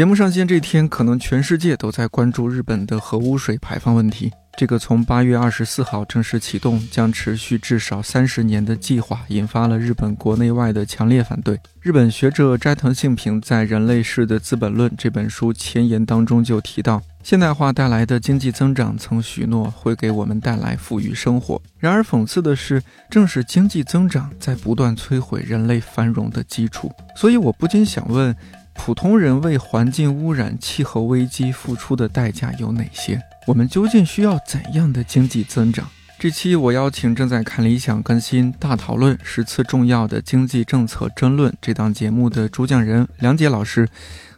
[0.00, 4.32] 节目上线这天，可能全世界都在关注日本的核污水排放问题。
[4.56, 11.60] 这个从八月二十四号正式启动，将持续至少三十年的计划，引发了日本国内外的强烈反对。
[11.82, 21.60] 日本学者斋藤幸平在《人类世的资本论》这本书前言当中就提到，现代化带来的经济增长曾许诺会给我们带来富裕生活。
[21.78, 26.90] 然而，讽刺的是，正是经济增长在不断摧毁人类繁荣的基础。
[27.14, 28.34] 所以，我不禁想问。
[28.82, 33.20] 普通人为环境污染、气候危机付出的代价有哪些？
[33.46, 35.86] 我们究竟需要怎样的经济增长？
[36.18, 43.86] 这期我邀请正在看理想更新《大讨论十次重要的经济政策争论》这档节目的主讲人梁杰老师，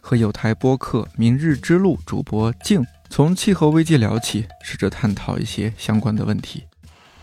[0.01, 6.63] 和有台播客《明日之路》主播静，从气候危机聊起，试着探讨一些相关的问题。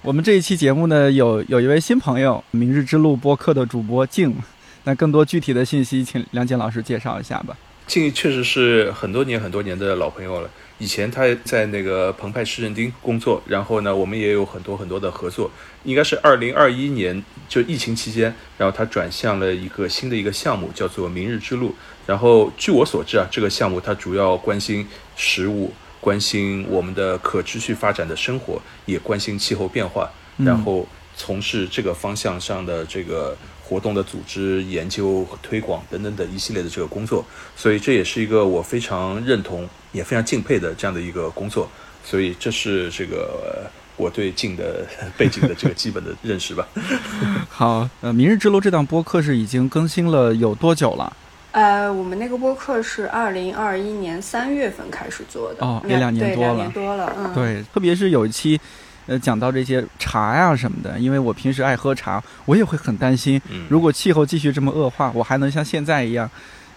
[0.01, 4.35] 我们这一期节目呢，有有一位新朋友，《明日之路》播客的主播静。
[4.85, 7.57] 那更多具体的信息，请梁健老师介绍一下吧。
[7.87, 10.49] 静确实是很多年很多年的老朋友了。
[10.79, 15.51] 以前他在那个澎湃市政厅工作，然后呢，我们也有很多很多的合作。
[15.83, 21.75] 应该是二零二一年就疫情期间，然后他转向了一个新的一个项目，叫做“明日之路”。
[22.07, 24.87] 然后据我所知啊，这个项目它主要关心
[25.17, 30.09] 食物，关心我们的可持续发展的生活，也关心气候变化，
[30.39, 30.87] 然后
[31.17, 33.37] 从事这个方向上的这个。
[33.71, 41.71] 活动的组织、研究和推广等等的一系列的这个工作，所以这也是一个我非常认同也非常敬佩的这样的一个工作。
[42.05, 44.85] 所以这是这个我对静的
[45.17, 46.67] 背景的这个基本的认识吧。
[47.49, 51.17] 好，呃，明日之路这档播客是已经更新了有多久了？
[51.53, 58.61] 呃，我们那个播客是二零二一年三月份开始做的，哦，也两年多了，两年多了，嗯，对，特别是有一期。
[59.07, 66.31] 呃，讲到这些茶呀什么的，因为我平时爱喝茶，我也会很担心，如果气候继续这么恶化，我还能像现在一样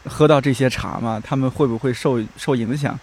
[0.05, 1.21] 喝到这些茶吗？
[1.23, 2.99] 他们会不会受受影响？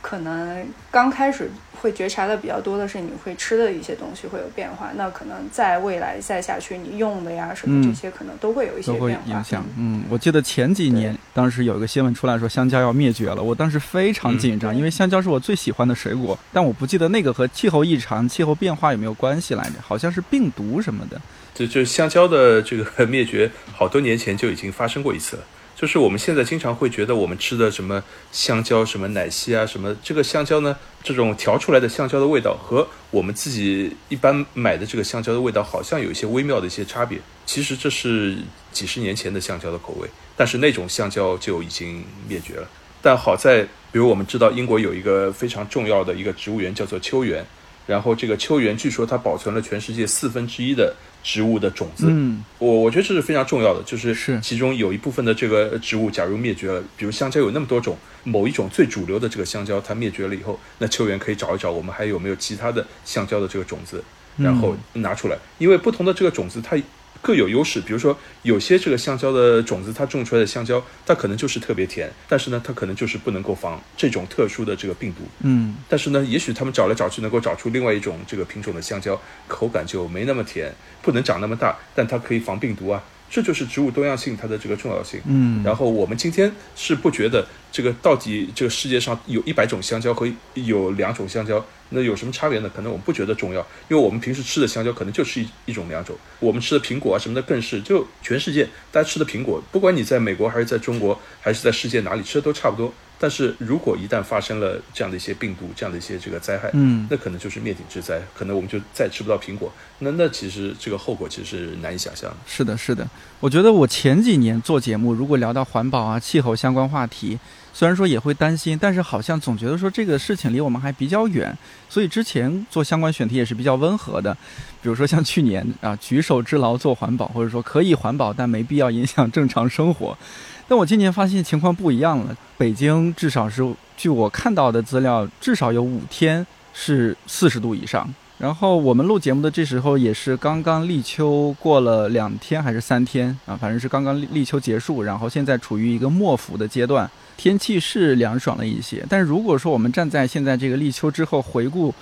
[0.00, 1.50] 可能刚开始。
[1.80, 4.90] 会觉察的比较多的是，你会吃的一些东西会有变化。
[4.96, 9.30] 那可能在未来再下去，你用的呀什么这些，可能都会有一些变化。
[9.30, 9.64] 影响。
[9.76, 16.36] 嗯，我记得前几年，当时有一个新闻出来说香蕉要灭绝了，我当时非常紧张，因为香蕉是我最喜欢的水果。
[16.52, 19.74] 但我不记得那个和气候异常、气候变化有没有关系来着？
[19.80, 21.20] 好像是病毒什么的。
[21.54, 25.42] 就就香蕉的这个灭绝，好多年前就已经发生过一次了。
[25.78, 28.02] 就是我们现在经常会觉得我们吃的什么
[28.32, 30.76] 香蕉、什么奶昔啊，什么这个香蕉呢？
[31.04, 37.16] 这种调出来的香蕉的味道和我们自己一般买的这个香蕉的味道好像有一些微妙的一些差别。
[37.46, 38.36] 其实这是
[38.72, 42.68] 几十年前的香蕉的口味，但是那种香蕉就已经灭绝了。
[43.00, 43.62] 但好在，
[43.92, 47.46] 比如我们知道英国有一个非常重要的一个植物园叫做秋园，
[47.86, 50.92] 然后这个秋园据说它保存了全世界四分之一的。
[51.22, 54.40] 植物的种子，嗯，我我觉得这是非常重要的，就是是。
[54.40, 64.02] 其中有一部分的这个植物，假如灭绝了，比如香蕉有那么多种，某一种最主流的这个香蕉它灭绝了以后，那球员可以找一找，我们还有没有其他的香蕉的这个种子，
[64.36, 66.76] 然后拿出来，因为不同的这个种子它。
[67.20, 75.22] 各有优势，比如说有些这个香蕉的种子，它种出来的香蕉，它可能就是特别甜，但是呢，它可能就是不能够防这种特殊的这个病毒。
[75.40, 83.02] 嗯，但是呢，也许他们找来找去能够找出另外一种这个品种的香蕉，口感就没那么甜，不能长那么大，但它可以防病毒啊。
[83.30, 85.20] 这就是植物多样性它的这个重要性。
[85.26, 91.64] 嗯，然后我们今天是不觉得这个到底这个世界上有一百种香蕉和有两种香蕉。
[91.90, 92.70] 那有什么差别呢？
[92.76, 102.92] 可能我们不觉得重要，因为我们平时吃的香蕉可能就是一一种两种，我们吃的苹果啊什么的更是，就全世界大家吃的苹果，不管你在美国还是在中国还是在世界哪里吃的都差不多。
[103.18, 109.72] 但是如果一旦发生了这样的一些病毒，这样的一些这个灾害，嗯，那可能就是灭顶之灾，可能我们就再吃不到苹果。
[109.98, 112.36] 那那其实这个后果其实是难以想象的。
[112.46, 113.08] 是的，是的。
[113.40, 117.38] 我觉得我前几年做节目，如果聊到环保啊、气候相关话题。
[117.70, 121.56] 虽然说也会担心，但是好像总觉得说这个事情离我们还比较远，
[121.88, 124.36] 所以之前做相关选题也是比较温和的。
[124.82, 130.16] 比如说像去年 啊，举手之劳做环保，或者说可以环保，但没必要影响正常生活。
[130.68, 133.66] 但我今年发现情况不一样了，北京至少是
[133.96, 138.08] 据我看到的资料，至少有五天是四十度以上。
[138.36, 149.04] 然后我们录节目的这时候也是刚刚立秋过了两天还是三天啊，反正是刚刚立秋结束，然后现在处于一个末伏的阶段，天气是凉爽了一些。
[149.08, 151.92] 但如果说我们站在现在这个立秋之后回顾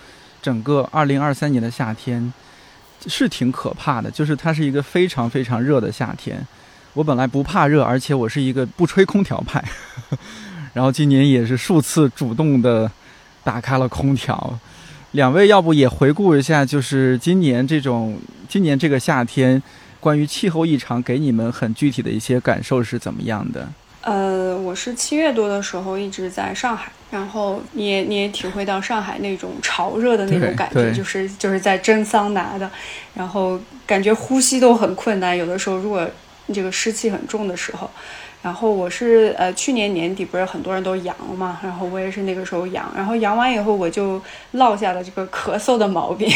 [0.42, 2.30] 整个二零二三年的夏天，
[3.06, 6.44] 是挺可怕的，就是它是一个非常非常热的夏天。
[6.94, 9.62] 我本来不怕热，而且我是一个不吹空调派，
[10.72, 12.90] 然后今年也是数次主动的
[13.44, 14.58] 打开了空调。
[15.12, 19.62] 两位要不也回顾一下，就是今年这种今年这个夏天，
[20.00, 23.68] 关于气候异常给你们很具体的一些感受是怎么样的？
[24.02, 32.70] 呃，我是七月多的时候一直在上海，然后你也你也体会到上海那种潮热的那种感觉，就是就是在蒸桑拿的，
[33.14, 36.08] 然后感觉呼吸都很困难，有的时候如果
[36.52, 37.90] 这个湿气很重的时候。
[38.42, 46.32] 然后我是呃去年年底不是很多人都阳了嘛，然后我也是那个时候阳，然后阳完以后我就落下了这个咳嗽的毛病，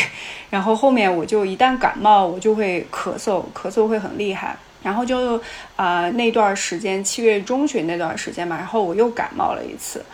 [0.48, 5.40] 然后后面我就一旦感冒我就会咳嗽，咳嗽会很厉害，然后就
[5.76, 10.04] 啊那段时间七月中旬那段时间嘛，然后我又感冒了一次。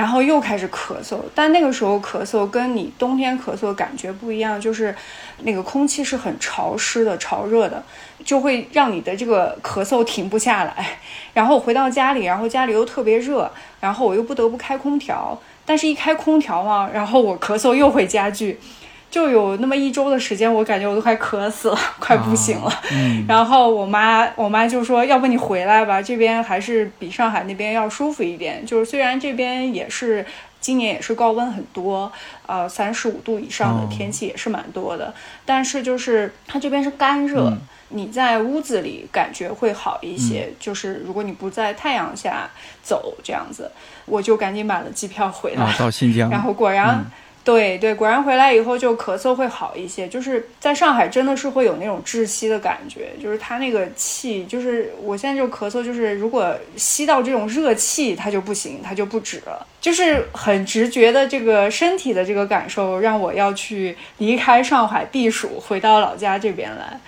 [0.00, 4.96] 然后又开始咳嗽，但那个时候咳嗽跟你冬天咳嗽感觉不一样，就是
[5.42, 7.84] 那个空气是很潮湿的、潮热的，
[8.24, 10.98] 就会让你的这个咳嗽停不下来。
[11.34, 18.58] 然后回到家里，然后家里又特别热，然后我又不得不开空调，但是一开空调嘛，然后我咳嗽又会加剧。
[19.10, 22.72] 就有那么一周的时间，我感觉我都快渴死了， 快不行了。
[23.26, 28.64] 然后我妈，我妈就说：“要不你回来吧，这边还是比上海那边要舒服一点。
[28.64, 30.24] 就是虽然这边也是
[30.60, 32.12] 今年也是高温很多，
[32.46, 35.12] 呃，三十五度以上的天气也是蛮多的，
[35.44, 37.52] 但是就是它这边是干热，
[37.88, 40.52] 你在屋子里感觉会好一些。
[40.60, 42.48] 就是如果你不在太阳下
[42.80, 43.68] 走这样子，
[44.06, 46.30] 我就赶紧买了机票回来，到新疆。
[46.30, 47.04] 然后果然。
[47.52, 50.06] 对对，果然回来以后就咳嗽会好一些。
[50.06, 59.66] 就是在上海真的是会有那种窒息的感觉，就是它那个气，就是我现在就咳嗽，就是如果吸到这种热气，它就不行，它就不止了。
[59.80, 67.00] 就是很直觉的这个身体的这个感受，让我要去离开上海避暑，回到老家这边来。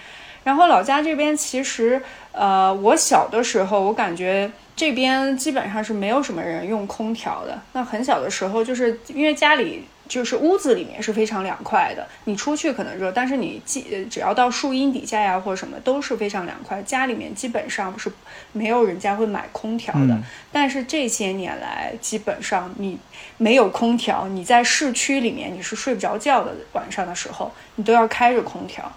[0.42, 2.02] 然后老家这边其实，
[2.32, 7.56] 呃，我小的时候我感觉这边基本上是没有什么人用空调的。
[7.74, 9.84] 那很小的时候，就是因为家里。
[10.12, 16.82] 就是屋子里面是非常凉快的，你出去可能热，但是你既只要到树荫底下呀或者什么都是非常凉快。
[16.82, 18.12] 家里面基本上是
[18.52, 20.18] 没有人家会买空调的，
[20.52, 22.98] 但是这些年来基本上你
[23.38, 28.92] 没有空调，你在市区里面你是睡不着觉的，晚上的时候你都要开着空调。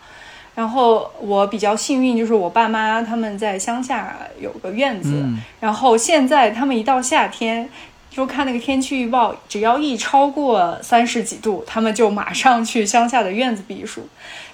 [0.53, 5.25] 然后我比较幸运，就是我爸妈他们在乡下有个院子，
[5.62, 7.69] 然后现在他们一到夏天。
[8.15, 14.07] 就看那个天气预报，只要一超过三十几度，他们就马上去乡下的院子避暑，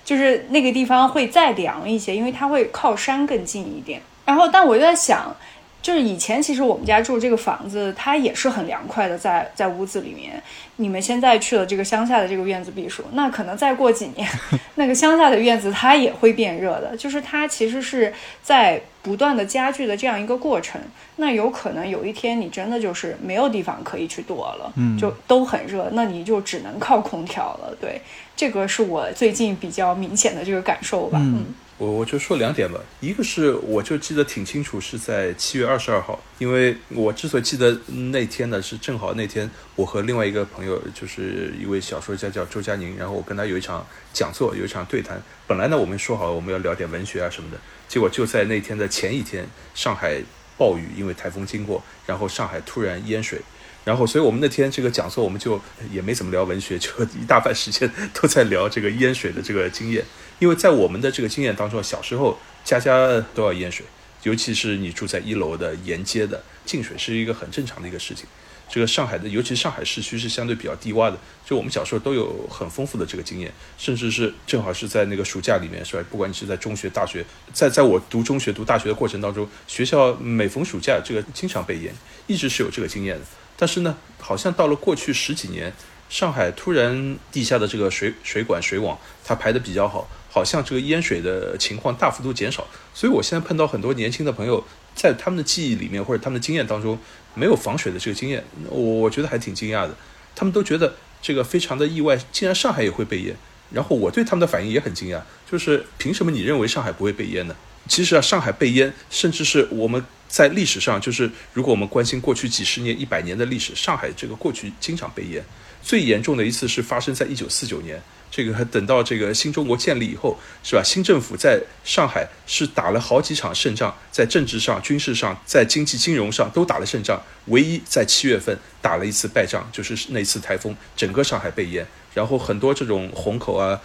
[0.03, 4.01] 就是那个地方会再凉一些，因为它会靠山更近一点。
[4.25, 5.35] 然后，但我就在想。
[5.81, 10.39] 就是以前其实我们家住这个房子，它也是很凉快的，在在屋子里面。
[10.75, 14.29] 你们现在去了这个乡下的这个院子避暑，那可能再过几年，
[14.75, 16.95] 那个乡下的院子它也会变热的。
[16.95, 18.13] 就是它其实是
[18.43, 20.79] 在不断的加剧的这样一个过程。
[21.17, 27.75] 那有可能有一天你真的就是没有地方可以去躲了，嗯，就都很热，那你就只能靠空调了。
[27.79, 28.01] 对，
[28.35, 31.45] 这个是我最近比较明显的这个感受吧，嗯。
[31.77, 37.75] 我我就说两点吧，一个是我就记得挺清楚，是在七月二十二号，因为我之所以记得
[38.11, 43.83] 那天呢，是正好那天我和另外一个朋友，就是一位小说家叫周佳宁，然后我跟他有一场
[44.13, 45.19] 讲座，有一场对谈。
[45.47, 47.57] 本来呢，我们说好我们要聊点文学啊什么的，
[47.91, 49.45] 结果就在那天的前一天，
[49.75, 50.17] 上海
[50.57, 53.41] 暴雨，因为台风经过，然后上海突然淹水。
[53.83, 55.59] 然后，所以我们那天这个讲座，我们就
[55.91, 60.05] 也没怎么聊文学，就一大半时间都在聊这个淹水的这个经验。
[60.39, 63.85] 因为在我们的这个经验当中，小时候家家都要淹水，
[64.23, 68.25] 尤其是你住在一楼的沿街的进水是一个很正常的一个事情。
[68.71, 76.05] 这个上海的，尤其上海市区是相对比较低洼的，就我们小时候都有很丰富的这个经验，甚至是正好是在那个暑假里面，是吧？
[76.09, 81.93] 不管你是在中学、大学，在在我读中学、读大学的过程当中，学校每逢暑假这个经常被淹，
[82.27, 83.25] 一直是有这个经验的。
[83.57, 85.73] 但是呢，好像到了过去十几年，
[86.07, 92.65] 上海突然地下的这个水水管水网它排的比较好，好像这个淹水的情况大幅度减少。
[92.93, 94.63] 所以我现在碰到很多年轻的朋友，
[94.95, 96.97] 在他们的记忆里面或者他们的经验当中，
[97.35, 99.95] 没有防水的这个经验，我我觉得还挺惊讶的。
[100.33, 103.35] 他们都觉得这个非常的意外，竟然上海也会被淹。
[103.69, 105.21] 然后我对他们的反应也很惊讶，
[105.51, 107.55] 就是凭什么你认为上海不会被淹呢？
[107.87, 110.03] 其实啊，上海被淹，甚至是我们。
[110.31, 115.43] 在历史上，就是如果我们关心过去几十年、一百年的历史，上海这个过去经常被淹，
[115.83, 118.01] 最严重的一次是发生在一九四九年。
[118.31, 120.81] 这个等到这个新中国建立以后，是吧？
[120.81, 133.77] 新政府在上海是打了好几场胜仗，在政治上、军事上、在经济金融上都打了胜仗，唯一在七月份打了一次败仗，就是那次台风，整个上海被淹，然后很多这种虹口啊、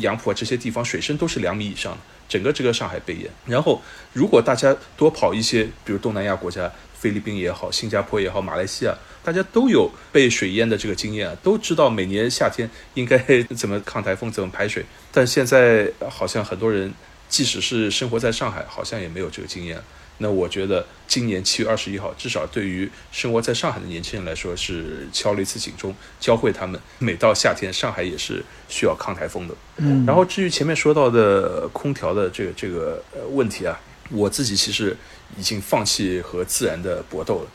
[0.00, 3.30] 杨浦啊这些地方水深都是两米以上的，整个这个上海被淹。
[3.46, 3.80] 然后
[4.12, 6.70] 如果大家多跑一些，比如东南亚国家。
[7.04, 13.18] 菲律宾也好，新加坡也好，马来西亚，大家都有被水淹的这个经验啊，都知道每年夏天应该
[13.54, 14.82] 怎么抗台风，怎么排水。
[15.12, 16.90] 但现在好像很多人，
[17.28, 19.78] 即使是生活在上海，好像也没有这个经验。
[20.16, 29.54] 那我觉得今年七月二十一号，至少对于生活在上海的年轻人来说，是敲了一次警钟，教会他们每到夏天，上海也是需要抗台风的。
[29.76, 33.78] 嗯，然后至于前面说到的空调的这个这个呃问题啊，
[34.10, 34.96] 我自己其实。
[35.38, 37.46] 已经放弃和自然的搏斗了，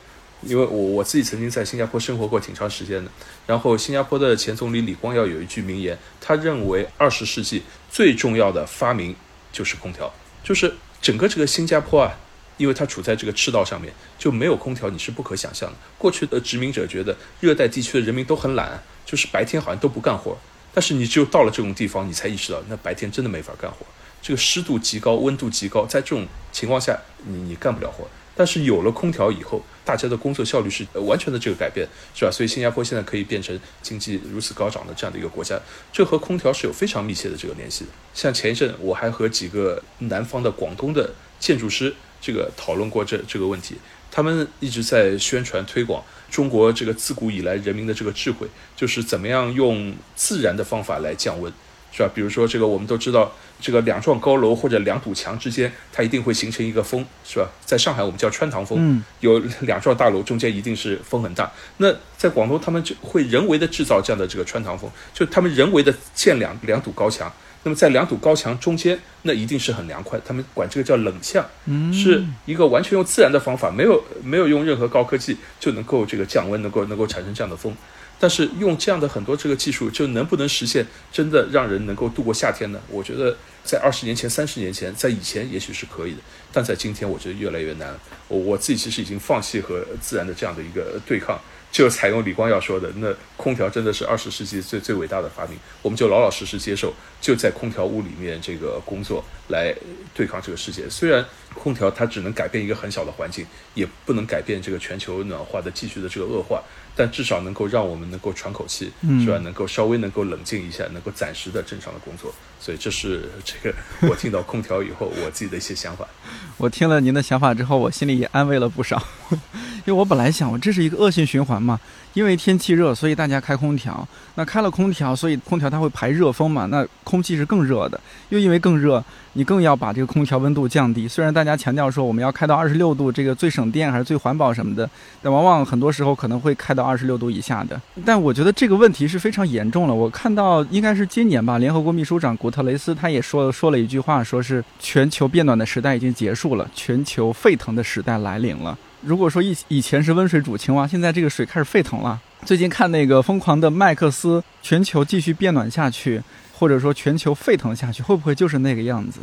[0.42, 3.12] 因为我我自己曾经在新加坡生活过挺长时间的。
[3.46, 9.16] 然后新加坡的前总理李光耀有一句名言，他认为二十世纪最重要的发明
[9.52, 10.12] 就是空调，
[10.44, 12.18] 就是整个这个新加坡啊，
[12.58, 15.76] 因为它处在这个赤道上面，就没有空调你是不可想象的。
[15.98, 20.38] 过去的殖民者觉得热带地区的人民都很懒，就是白天好像都不干活，
[20.74, 23.86] 但是你只有到了这种地方，你才意识到那白天真的没法干活。
[24.22, 28.08] 这个湿度极高，温度极高，在这种情况下，你你干不了活。
[28.36, 31.86] 但是有了空调以后，大家的工作效率是完全的这个改变，
[32.16, 32.32] 是吧？
[32.32, 35.60] 所以新加坡现在可以变成经济如此高涨的这样的一个国家，
[35.92, 37.90] 这和空调是有非常密切的这个联系的。
[38.14, 43.76] 像前一阵我还和几个南方的广东的建筑师这个讨论过这这个问题，
[44.10, 51.52] 他们一直在宣传推广中国这个自古以来人民的这个智慧，就是怎么样用自然的方法来降温。
[51.92, 52.10] 是吧？
[52.14, 57.50] 比如说这个，我们都知道，这个两幢高楼或者两堵墙之间，它一定会形成一个风，是吧？
[57.66, 61.52] 在上海我们叫穿堂风，有两幢大楼中间一定是风很大。
[61.78, 67.32] 那在广东，他们就会人为的制造这样的这个穿堂风，就他们人为的建两两堵高墙。
[67.62, 70.18] 那么在两堵高墙中间，那一定是很凉快。
[70.26, 71.46] 他们管这个叫冷巷，
[71.92, 77.76] 是一个完全用自然的方法，没有没有用任何高科技就能够这个降温，能够能够产生这样的风。
[78.20, 82.82] 但是用这样的很多这个技术，就能不能实现真的让人能够度过夏天呢？
[82.90, 86.18] 我觉得在二十年前、三十年前，在以前也许是可以的，
[86.52, 87.98] 但在今天，我觉得越来越难。
[88.28, 91.40] 我我自己其实已经放弃和自然的这样的一个对抗，
[91.72, 99.74] 就采用李光耀说的，那空调真的是二十世纪最最伟大的发明，我们就老老实实接受，就在空调屋里面这个工作来
[100.14, 100.90] 对抗这个世界。
[100.90, 106.62] 虽然空调它只能改变一个很小的环境，也不能改变这个全球暖化的继续的这个恶化。
[106.96, 108.92] 但至少能够让我们能够喘口气，
[109.22, 109.38] 是吧？
[109.40, 112.34] 能够稍微能够冷静一下，能够暂时的正常的工作。
[112.60, 113.74] 所以这是这个
[114.10, 116.06] 我听到空调以后我自己的一些想法。
[116.58, 119.02] 我听了您的想法之后，我心里也安慰了不少。
[119.86, 121.80] 因为我本来想，我这是一个恶性循环嘛。
[122.14, 124.08] 因为天气热，所以大家开空调。
[124.36, 126.66] 那开了空调，所以空调它会排热风嘛。
[126.68, 128.00] 那空气是更热的，
[128.30, 131.08] 又因为更热，你更要把这个空调温度降低。
[131.08, 134.90] 虽然大家强调说我们要开到二十六度，这个最省电还是最环保什么的，
[135.22, 137.80] 但往往很多时候可能会开到二十六度以下的。
[138.06, 139.94] 但我觉得这个问题是非常严重了。
[139.94, 148.78] 我看到应该是今年吧，联合国秘书长古特雷斯他也说说了一句话，说是全球变暖的时代已经结束了，全球沸腾的时代来临了。
[149.02, 152.20] 如果说以以前是温水煮青蛙，现在这个水开始沸腾了。
[152.46, 156.22] 最近看那个《疯狂的麦克斯》，全球继续变暖下去，
[156.54, 159.22] 或者说全球沸腾下去，会不会就是那个样子？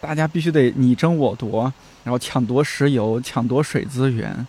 [0.00, 1.72] 大家必须得你争我夺，
[2.04, 4.46] 然后抢夺石油、抢夺水资源，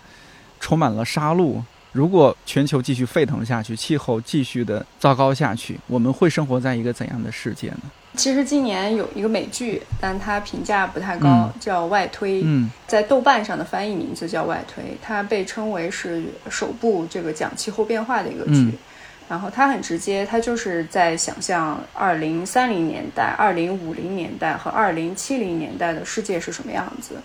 [0.60, 1.62] 充满了杀戮。
[1.92, 7.82] 如果全球继续沸腾下去，气候继续的糟糕下去，我们会生活在一个怎样的世界呢？
[8.20, 12.40] 其实今年有一个美剧，但它评价不太高，叫《外推》。
[12.44, 18.78] 嗯，在豆瓣上的翻译名字叫《外推》，它被称为是首部这个讲气候变化的一个剧。
[19.30, 27.16] 然后它很直接，它就是在想象二零三零年代、二零五零年代和二零七零年代的世界是什么样子。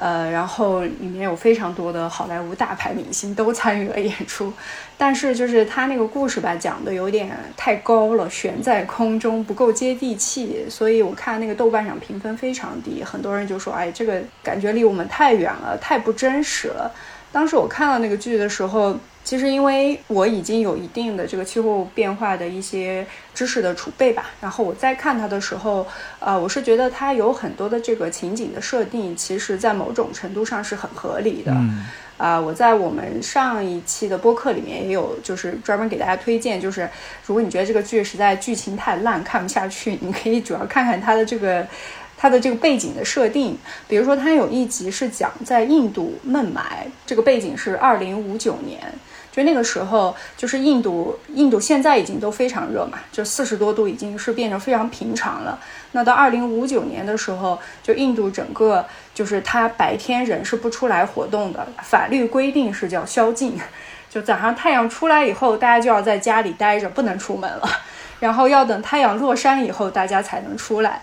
[0.00, 4.50] 呃，然后里面有非常多的好莱坞大牌明星都参与了演出，
[4.96, 16.90] 但是就是他那个故事吧，讲的有点太高了，悬在空中，不够接地气，所以我看那个豆瓣上评分非常低，很多人就说，哎，这个感觉离我们太远了，太不真实了。
[17.32, 18.96] 当时我看到那个剧的时候。
[19.22, 25.86] 其实，因为我已经有一定的这个气候变化的一些知识的储备吧，然后我在看它的时候，
[26.18, 31.54] 呃，我是觉得它有很多的这个情景的设定，其实在某种程度上是很合理的。
[32.16, 36.88] 啊，我在我们上一期的播客里面也有，就是专门给大家推荐，就是
[37.26, 41.64] 如果你觉得这个剧实在剧情太烂看不下去，你可以主要看看它的这个。
[42.20, 43.56] 它的这个背景的设定，
[43.88, 48.78] 比如说它有一集是讲在印度孟买，这个背景是二零五九年。
[49.32, 55.58] 就那个时候，就是印度，印度现在已经都非常热嘛，就四十多度已经是变成非常平常了。
[55.92, 58.84] 那到二零五九年的时候，就印度整个
[59.14, 63.56] 就是它白天人是不出来活动的，法律规定是叫宵禁，
[64.10, 67.62] 就早上太阳出来以后，大家就要在家里待着，不能出门了，
[68.18, 71.02] 然后要等太阳落山以后，大家才能出来。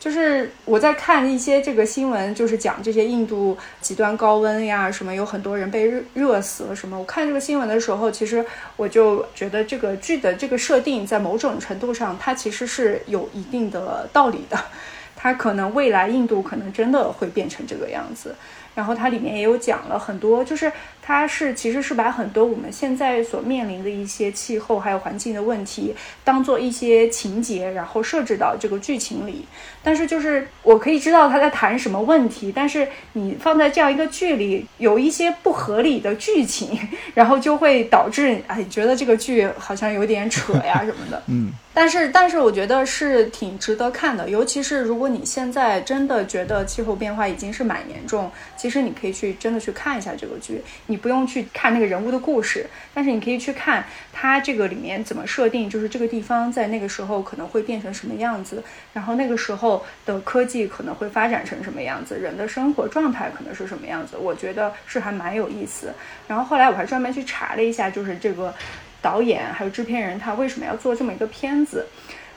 [0.00, 6.96] 就是我在看一些这个新闻，就是讲这些印度极端高温呀，什么有很多人被热热死了什么。
[6.96, 8.44] 我看这个新闻的时候，其实
[8.76, 14.56] 我就觉得这个剧的这个设定在某种程度上，它其实是有一定的道理的。
[15.20, 18.36] 它可能未来印度可能真的会变成这个样子。
[18.76, 20.70] 然后它里面也有讲了很多，就是
[21.08, 29.46] 它是其实是把很多我们现在所面临的一些气候还有环境的问题，当做一些情节，然后设置到这个剧情里。
[29.82, 36.78] 但是就是我可以知道他在谈什么问题，但是你放在这样一个剧里，有一些不合理的剧情，
[37.14, 41.22] 然后就会导致哎觉得这个剧好像有点扯呀什么的。
[41.28, 41.50] 嗯。
[41.78, 50.60] 但是，但是我觉得是挺值得看的，尤其是如果你现在真的觉得气候变化已经是蛮严重，其实你可以去真的去看一下这个剧。
[50.86, 58.62] 你不用去看那个人物的故事，但是你可以去看它这个里面怎么设定，就是这个地方在那个时候可能会变成什么样子，
[58.92, 64.16] 然后那个时候的科技可能会发展成什么样子，人的生活状态可能是什么样子。
[64.18, 65.94] 我觉得是还蛮有意思。
[66.26, 68.52] 然后后来我还专门去查了一下，就是这个。
[69.00, 71.86] 导演还有制片人，他为什么要做这么一个片子？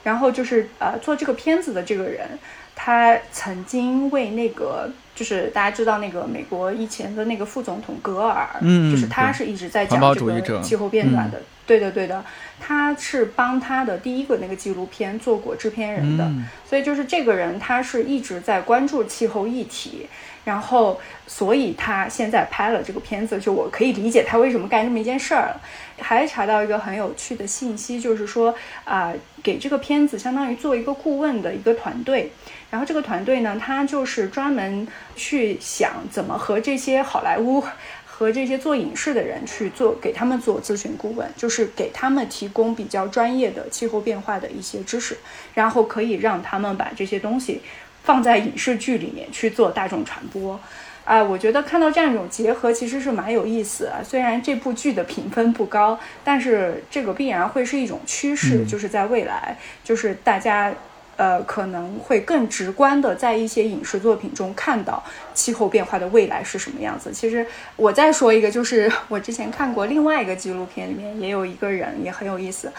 [0.04, 2.38] 然后就是呃，做这个片子的这个人，
[2.76, 4.88] 他曾经为那个
[5.22, 12.26] 就是大家知道那个美国以前的那个副总统格尔，嗯，就是他是一直在讲这个气候变暖的，对的对的，
[12.60, 16.28] 他是帮他的第一个那个纪录片做过制片人的，
[16.68, 20.08] 所以就是这个人他是一直在关注气候议题。
[20.44, 25.62] 然后，所以他现在拍了这个片子，就我可以理解他为什么干这么一件事儿了。
[26.00, 32.32] 还查到一个很有趣的信息，就是说啊，给这个片子相当于做一个顾问的一个团队。
[32.72, 37.64] 然后这个团队呢，他就是专门去想怎么和这些好莱坞
[38.06, 45.18] 和这些做影视的人去做，给他们做咨询顾问，就是给他们提供比较专业的气候变化的一些知识，
[45.54, 47.62] 然后可以让他们把这些东西。
[48.04, 50.60] 放在影视剧里面去做大众传播，
[51.06, 54.00] 啊，我觉得看到这样一种结合其实是蛮有意思啊。
[54.04, 60.74] 虽然这部剧的评分不高，但是这个必然会是一种趋势，就是在未来，就是大家
[61.18, 65.04] 呃可能会更直观的在一些影视作品中看到
[65.36, 67.12] 气候变化的未来是什么样子。
[67.12, 72.72] 其实我再说一个，就是我之前看过另外一个纪录片，里面也有一个人也很有意思，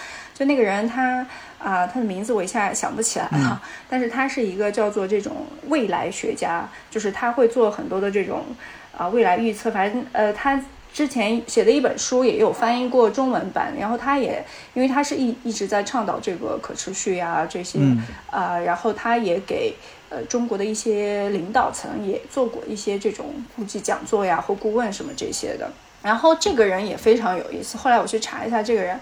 [0.42, 1.26] 就那个人他。
[1.62, 8.44] 啊，他的名字我一下想不起来了， 但是他是一个叫做这种未来学家，就是他会做很多的这种
[8.98, 9.70] 啊未来预测。
[9.70, 10.60] 反正呃，他
[10.92, 17.78] 之前写的一本书也有翻译过中文版，然后他也因为他是一一直在倡导这个可持续呀这些
[18.28, 19.72] 啊，然后他也给
[20.08, 25.70] 呃中国的一些领导层也做过一些这种估计讲座呀或顾问什么这些的。
[26.02, 28.98] 然后这个人也非常有意思，后来我去查一下这个人，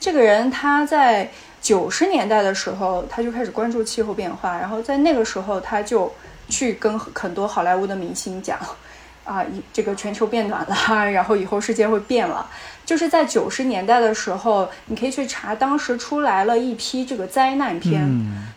[0.00, 1.30] 这个人他在。
[1.62, 6.10] 九十年代的时候，他就开始关注气候变化，然后在那个时候，他就
[6.48, 8.58] 去跟很多好莱坞的明星讲，
[9.26, 12.48] 啊，这个全球变暖了，然后以后世界会变了。
[12.86, 18.08] 就是在九十年代的时候，你可以去查，当时出来了一批这个灾难片，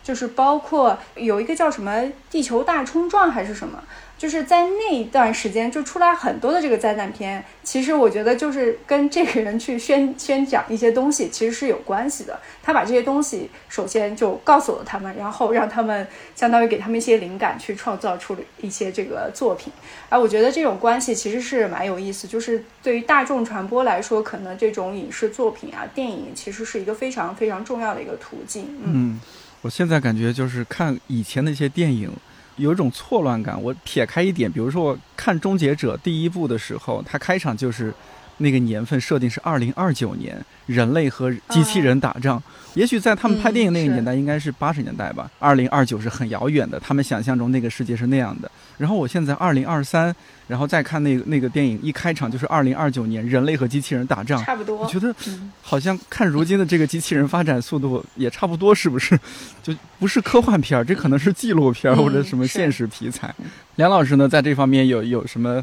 [0.02, 1.92] 就是包括有一个叫什么
[2.30, 3.78] 《地球大冲撞》还是什么。
[4.24, 7.44] 就是在那一段时间，就出来很多的这个灾难片。
[7.62, 12.40] 其实我觉得，就是跟这个人去宣宣讲一些东西，其实是有关系的。
[12.62, 19.70] 他把这些东西首先就告诉了他们，然后让他们相当于给他们一些灵感，去创造出一些这个作品。
[20.08, 22.26] 而我觉得这种关系其实是蛮有意思。
[22.26, 28.74] 就是对于大众传播来说，可能这种影视作品啊、电影，其实是一个非常非常重要的一个途径。
[28.82, 29.20] 嗯，
[29.60, 32.10] 我现在感觉就是看以前的一些电影。
[32.56, 33.60] 有一种错乱感。
[33.60, 37.92] 我撇开一点，比如说我看《终结者》第一部的时候，它开场就是
[38.38, 42.42] 那个年份设定是二零二九年，人类和机器人打仗。
[42.74, 45.30] 也许在他们拍电影那个年代，应该是八十年代吧。
[45.38, 48.50] 二零二九是很遥远的，他们想象中那个世界是那样的。
[48.76, 50.12] 然后我现在二零二三，
[50.48, 54.76] 然后再看那个那个电影，一开场就是二零二九年，人类和机器人打仗，差不多。
[54.78, 55.14] 我觉得
[55.62, 59.16] 好像看如今的这个机器人发展速度也差不多，是不是？
[59.62, 63.32] 就不是科幻片儿，这可能是纪录片儿或者什么现实题材。
[63.76, 65.62] 梁老师呢，在这方面有有什么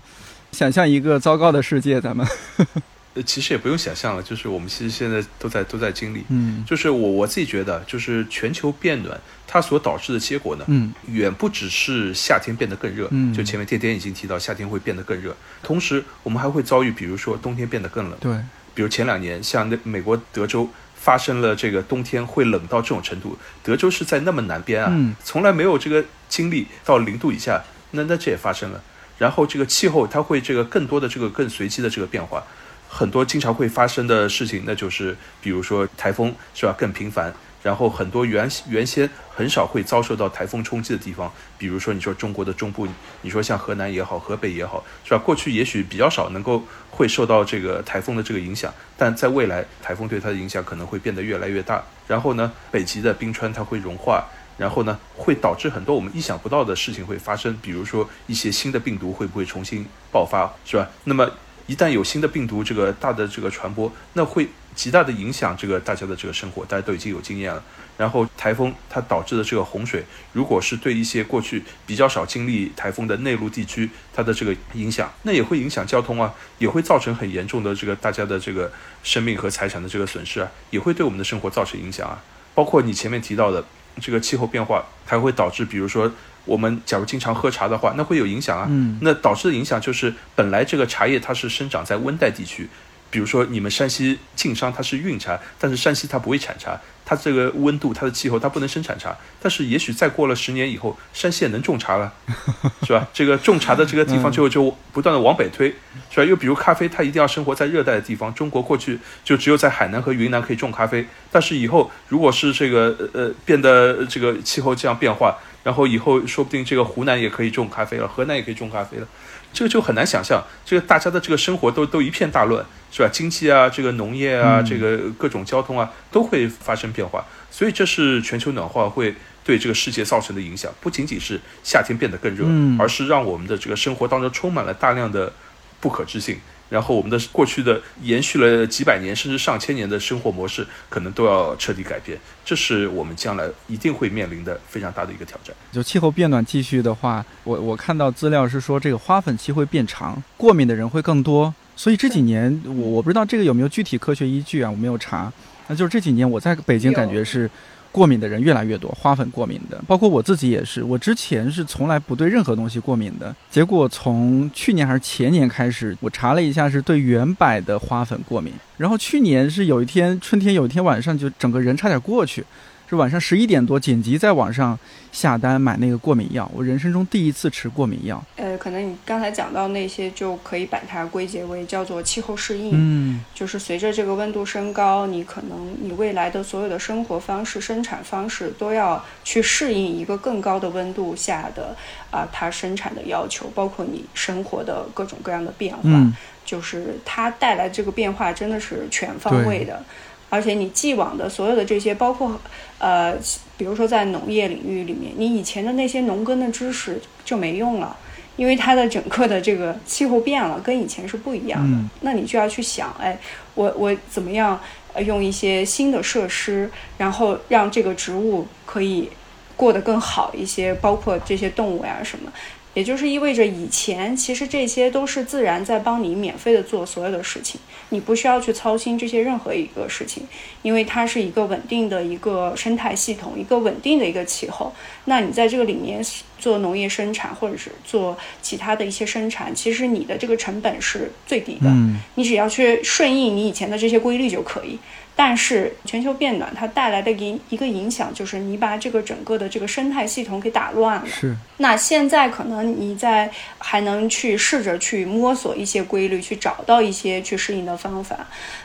[0.52, 2.00] 想象一个糟糕的世界？
[2.00, 2.26] 咱们。
[3.14, 18.32] 呃，其实也不用想象了，就是我们其实现在都在都在经历，嗯，就是我我自己觉得，就是全球变暖它所导致的结果呢，嗯，远不只是夏天变得更热，嗯，就前面天天已经提到夏天会变得更热，同时我们还会遭遇，比如说冬天变得更冷，对，
[18.74, 27.62] 比如前两年像那美国德州发生了这个冬天会冷到这种程度，德州是在那么南边啊，嗯，从来没有这个经历到零度以下，
[27.92, 28.82] 那那这也发生了，
[29.22, 32.44] 然后这个气候它会这个更多的这个更随机的这个变化。
[32.90, 37.32] 很多经常会发生的事情，那就是比如说台风是吧更频繁，
[37.62, 42.88] 然后很多原原先很少会遭受到台风冲击的地方，比如说你说中国的中部，
[43.22, 45.20] 你说像河南也好，河北也好，是吧？
[45.20, 51.84] 过去也许比较少能够会受到这个台风的这个影响，但在未来台风对它的影响可能会变得越来越大。
[52.08, 54.26] 然后呢，北极的冰川它会融化，
[54.62, 60.88] 然后呢会导致很多我们意想不到的事情会发生，比如说一些新的病毒会不会重新爆发，是吧？
[61.06, 61.28] 那么
[61.66, 67.64] 一旦有新的病毒这个大的这个传播，那会极大的影响这个大家的这个生活，大家都已经有经验了。
[67.98, 78.72] 然后台风它导致的这个洪水，如果是对一些过去比较少经历台风的内陆地区，它的这个影响，那也会影响交通啊，也会造成很严重的这个大家的这个
[79.02, 82.22] 生命和财产的这个损失啊，也会对我们的生活造成影响啊。
[82.54, 83.64] 包括你前面提到的
[84.00, 86.12] 这个气候变化，还会导致，比如说。
[86.44, 88.66] 我们假如经常喝茶的话，那会有影响啊。
[88.68, 92.68] 嗯，那导致的影响就是，本来这个茶叶它是生长在温带地区，
[93.12, 99.16] 比如说你们山西晋商它是运茶，但是山西它不会产茶，它这个温度、它的气候它不能生产茶。
[99.40, 102.12] 但是也许再过了十年以后，山西也能种茶了，
[102.88, 103.08] 是吧？
[103.14, 105.68] 这个种茶的这个地方就就不断的往北推，
[106.10, 106.24] 是吧？
[106.24, 108.34] 又比如咖啡，它一定要生活在热带的地方。
[108.34, 115.38] 中国过去就只有在海南和云南可以种咖啡，但是以后如果是这个呃变得这个气候这样变化。
[115.64, 119.08] 然后以后说不定这个湖南也可以种咖啡了，河南也可以种咖啡了，
[119.54, 123.10] 这个就很难想象，这个大家的这个生活都都一片大乱，是吧？
[123.12, 127.26] 经济啊，这个农业啊，这个各种交通啊，都会发生变化。
[127.50, 132.46] 所以这是全球暖化会对这个世界造成的影响，不仅仅是夏天变得更热，
[132.82, 135.32] 而是让我们的这个生活当中充满了大量的
[135.80, 136.40] 不可知性。
[136.72, 145.54] 然后我们的过去的延续了几百年甚至上千年的生活模式，可能都要彻底改变，这是我们将来一定会面临的非常大的一个挑战。
[145.70, 155.30] 就气候变暖继续的话，我我看到资料是说这个花粉期会变长，过敏的人会更多，所以这几年我我不知道这个有没有具体科学依据啊，我没有查。
[155.68, 157.52] 那就是这几年我在北京感觉是。
[157.92, 160.82] 过敏的人越来越多，花粉过敏的，包括我自己也是。
[160.84, 168.54] 我之前是从来不对任何东西过敏的，结果从去年还是前年开始，我查了一下，是对原柏的花粉过敏。
[168.78, 172.44] 然后去年是有一天春天，有一天晚上就整个人差点过去。
[172.92, 174.78] 是晚上十一点多，紧急在网上
[175.14, 176.52] 下单买那个过敏药。
[176.54, 178.22] 我人生中第一次吃过敏药。
[178.36, 182.72] 呃，可能你刚才讲到那些，就可以把它归结为叫做气候适应。
[182.74, 191.74] 嗯，就是随着这个温度升高，你可能你未来的所有的生活方式、生产方式都要去适应一个更高的温度下的
[192.10, 195.82] 啊，它生产的要求，包括你生活的各种各样的变化。
[195.86, 199.82] 嗯，就是它带来这个变化真的是全方位的。
[200.30, 202.40] 而且你既往的所有的这些，包括，
[202.82, 203.16] 呃，
[203.58, 207.96] 比如说在农业领域里面，你以前的那些农耕的知识就没用了，
[208.38, 211.78] 因为它的整个的这个气候变了，跟以前是不一样的。
[212.02, 213.20] 那你就要去想，哎，
[213.54, 214.60] 我我怎么样
[215.06, 216.68] 用一些新的设施，
[216.98, 219.12] 然后让这个植物可以
[219.56, 222.34] 过得更好一些，包括这些动物呀什么。
[222.74, 230.24] 也就是意味着，以前其实这些都是自然在帮你免费的做所有的事情，你不需要去操心这些任何一个事情，
[230.62, 234.74] 因为它是一个稳定的一个生态系统，一个稳定的一个气候。
[235.06, 236.02] 那你在这个里面
[236.40, 241.70] 做农业生产，或者是做其他的一些生产，其实你的这个成本是最低的，
[242.16, 244.80] 你只要去顺应你以前的这些规律就可以。
[245.24, 251.06] 但是全球变暖它带来的影一个影响就是你把这个整个的这个生态系统给打乱了。
[251.06, 251.36] 是。
[251.58, 253.30] 那现在可能你在
[253.60, 258.18] 还能去试着去摸索一些规律，去找到一些去适应的方法。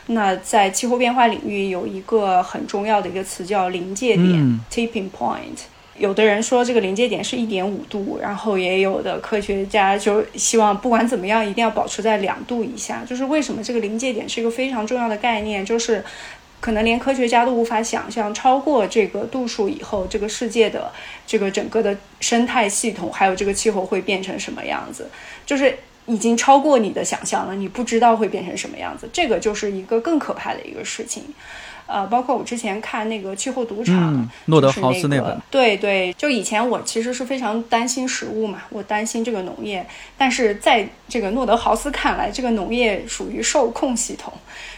[0.07, 5.59] 那在气候变化领域有一个很重要的一个词叫临界点 （tipping point）。
[5.99, 13.03] 有的人说这个临界点是一点五度，然后也有的科学家就希望不管怎么样一定要保持在两度以下。
[13.03, 15.63] 就是为什么这个临界点是一个非常重要的概念？
[15.63, 16.03] 就是。
[16.59, 20.91] 可能连科学家都无法想象，超过这个度数以后，这个世界的
[21.25, 25.09] 这个整个的生态系统，还有这个气候会变成什么样子。
[25.45, 31.23] 就是已经超过你的想象了，你不知道会变成什么样子，这个就是一个更可怕的一个事情。
[31.85, 44.33] 呃，包括我之前看那个气候赌场，诺德豪斯那本，对对，就以前我其实是非常担心食物嘛，我担心这个农业，但是在这个诺德豪斯看来，这个农业属于受控系统，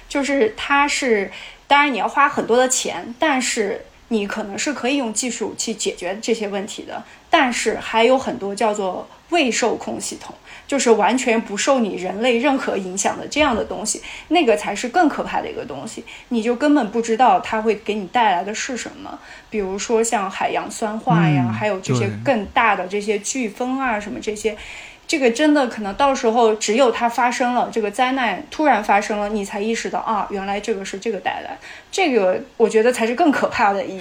[0.08, 1.32] 就是它是，
[1.70, 10.36] 当然你要花很多的钱，但是你可能是可以用技术去解决这些问题的，但是还有很多叫做未受控系统。
[10.70, 16.06] 就是完全不受你人类任何影响的这样的东西，那个才是更可怕的一个东西。
[16.28, 19.18] 你就根本不知道它会给你带来的是什么，
[19.50, 24.56] 比如说像海洋酸化呀，还有这些更大的这些飓风啊什么这些。
[25.10, 31.58] 这个真的可能到时候只有它发生了，这个灾难突然发生了，你才意识到啊，原来这个是这个带来。
[31.92, 34.00] 这个我觉得才是更可怕的一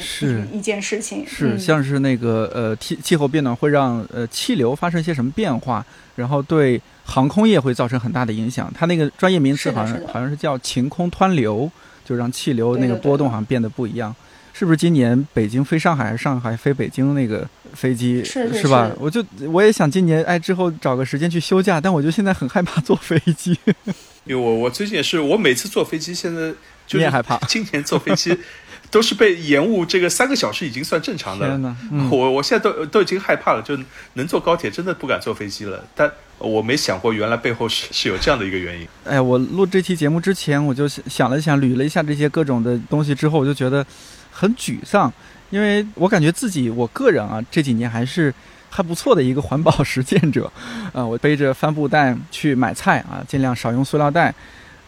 [0.52, 1.26] 一件事情。
[1.26, 5.82] 是像是那个呃气气候变暖会让呃气流发生一些什么变化，
[6.14, 8.70] 然后对航空业会造成很大的影响。
[8.76, 11.72] 它那个专业名词好像好像是叫晴空湍流，
[12.04, 14.14] 就让气流那个波动好像变得不一样。
[14.52, 18.90] 是不是今年北京飞上海还是上海飞北京那个飞机是是吧？
[18.98, 23.56] 我就我也想今年哎之后找个时间去休假，但我就现在很害怕坐飞机。
[24.24, 26.52] 因为我我最近也是，我每次坐飞机现在
[26.86, 27.36] 就是害怕。
[27.48, 28.36] 今年坐飞机
[28.90, 31.76] 都是被延误这个三个小时已经算正常的了。
[32.10, 33.78] 我我现在都都已经害怕了，就
[34.14, 35.82] 能坐高铁真的不敢坐飞机了。
[35.94, 38.86] 但我没想过原来背后是是有这样的一个原因。
[39.04, 43.84] 哎，我录这期节目之前我就想了想，捋了一下这些各种的东西之后，我就觉得。
[44.30, 45.12] 很沮丧，
[45.50, 48.32] 因为我感觉自己，我个人啊，这几年还是
[48.68, 50.50] 还不错的一个环保实践者，
[50.92, 54.34] 啊， 我背着帆布袋去买菜啊，尽量少用塑料袋，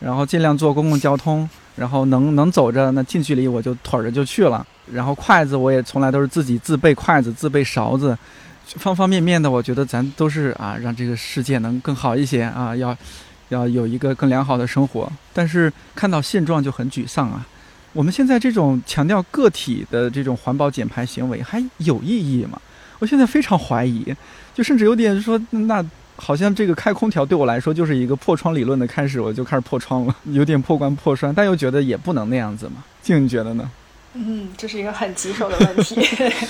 [0.01, 8.17] 然后尽量坐公共交通，然后能能走着那近距离我就腿着就去了，然后筷子我也从来都是自己自备筷子、自备勺子，
[8.67, 12.95] 方方面面的，我觉得咱都是啊，让这个世界能更好一些啊，要
[13.49, 17.47] 要有一个更良好的生活，但是看到现状就很沮丧啊。
[17.93, 22.61] 我们现在这种强调个体的这种环保减排行为还有意义吗？
[22.99, 24.15] 我现在非常怀疑，
[24.55, 25.85] 就甚至有点说，那
[26.17, 32.85] 好像这个开空调对我来说就是一个破窗理论的开始，我就开始破窗了， 有点破罐破摔，但又觉得也不能那样子嘛。
[33.03, 33.71] 静，你觉得呢？
[34.13, 35.97] 嗯，这是一个很棘手的问题，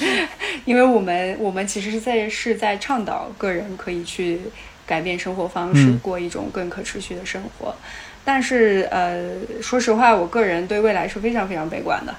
[0.64, 4.40] 因为我们我们其实是在是在倡导个人可以去
[4.86, 7.74] 改变生活方式，过一种更可持续的生活。
[8.32, 9.28] 但是，呃，
[9.60, 12.14] 说实话，我个人对未来是非常非常悲观的。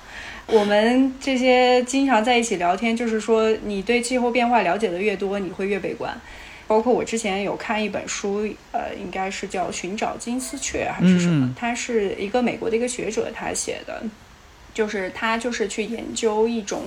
[0.47, 6.13] 我们这些经常在一起聊天，就是说，你对气候变化了解的越多，你会越悲观。
[6.67, 11.55] 包括我之前有看一本书，呃，应该是叫《寻找金丝雀》还是什么？
[11.57, 14.03] 它是一个美国的一个学者，他写的，
[14.73, 16.83] 就是他就是去研究一种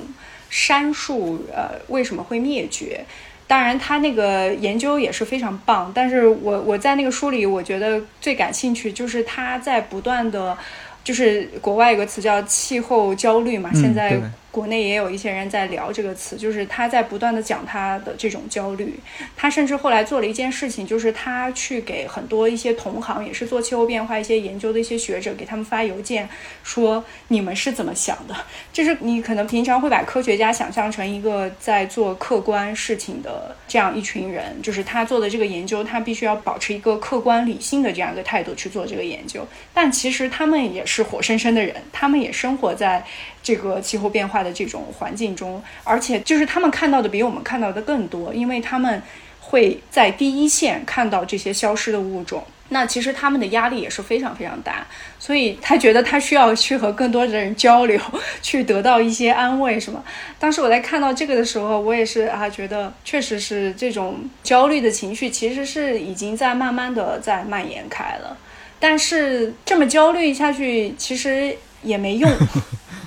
[0.50, 3.02] 杉树，呃，为什么会灭绝。
[3.46, 10.56] 当然，他那个研究也是非常棒，但是我我在那个书里，我觉得最感兴趣就是他在不断的，
[11.02, 14.20] 就是国外有个词叫气候焦虑嘛，现在。
[14.54, 18.94] 国内也有一些人在聊这个词，就是他在不断的讲他的这种焦虑。
[19.36, 26.28] 他甚至后来做了一件事情，就是他去给很多一些同行，也是做气候变化一些研究的一些学者，给他们发邮件，
[26.62, 28.36] 说你们是怎么想的？
[28.72, 39.44] 就是你可能平常会把科学家想象成一个在做客观事情的这样一群人，就是他做的这个研究，他必须要保持一个客观理性的这样一个态度去做这个研究。
[39.72, 43.04] 但其实他们也是活生生的人，他们也生活在。
[43.44, 49.00] 这个气候变化的这种环境中，而且就是他们看到的比我们看到的更多，因为他们
[49.38, 52.42] 会在第一线看到这些消失的物种。
[52.70, 54.86] 那其实他们的压力也是非常非常大，
[55.18, 58.00] 所以他觉得他需要去和更多的人交流，
[58.40, 60.02] 去得到一些安慰，是吗？
[60.38, 68.36] 当时我在看到这个的时候，我也是啊，觉得确实是这种焦虑的情绪，其实是已经在慢慢的在蔓延开了。
[68.80, 72.30] 但是这么焦虑下去，其实也没用。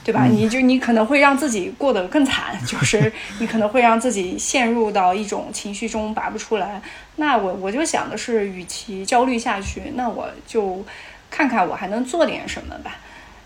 [0.08, 0.24] 对吧？
[0.24, 6.82] 你就你可能会让自己过得更惨，就是你可能会让自己陷入到一种情绪中拔不出来。
[7.18, 10.82] 那我我就想的是，与其焦虑下去，那我就
[11.30, 12.96] 看看我还能做点什么吧。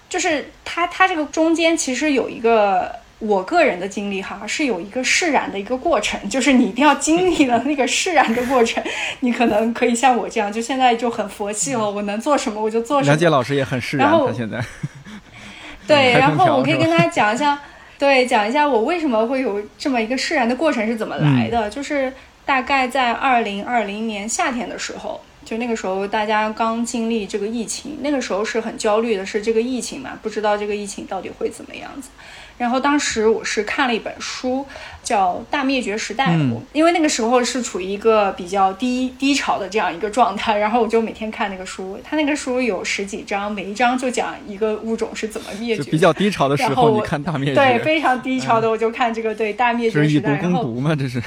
[0.08, 8.84] 就是他他这个中间其实有一个我个人的经历哈，是有一个释然的一个过程，就是你一定要经历了那个释然的过程，
[9.22, 13.12] 你可能可以像我这样，就现在就很佛系了，我能做什么我就做什么。
[13.12, 14.64] 梁杰老师也很释然，他现在。
[15.92, 17.60] 对，然后我可以跟大家讲一下，
[18.00, 21.70] 对，讲一下我为什么会有这么一个释然的过程是怎么来的。
[21.70, 22.12] 就是
[22.46, 32.10] 大概在二零二零年夏天的时候，就那个时候大家刚经历这个疫情，那个时候是很焦虑的，是这个疫情嘛，不知道这个疫情到底会怎么样子。
[32.62, 34.64] 然后当时我是看了一本书，
[35.02, 36.28] 叫《大灭绝时代》，
[36.74, 42.00] 因为那个时候是处于一个比较低低潮的这样一个状态，然后我就每天看那个书。
[42.04, 45.90] 他那个书有十几章，每一章就讲一个物种是怎么灭绝。
[45.90, 47.56] 比较低潮的时候，你看大灭绝。
[47.56, 50.04] 对，非常低潮的，我就看这个对大灭绝时代。
[50.04, 50.96] 这是以毒攻毒吗？
[50.96, 51.20] 这是。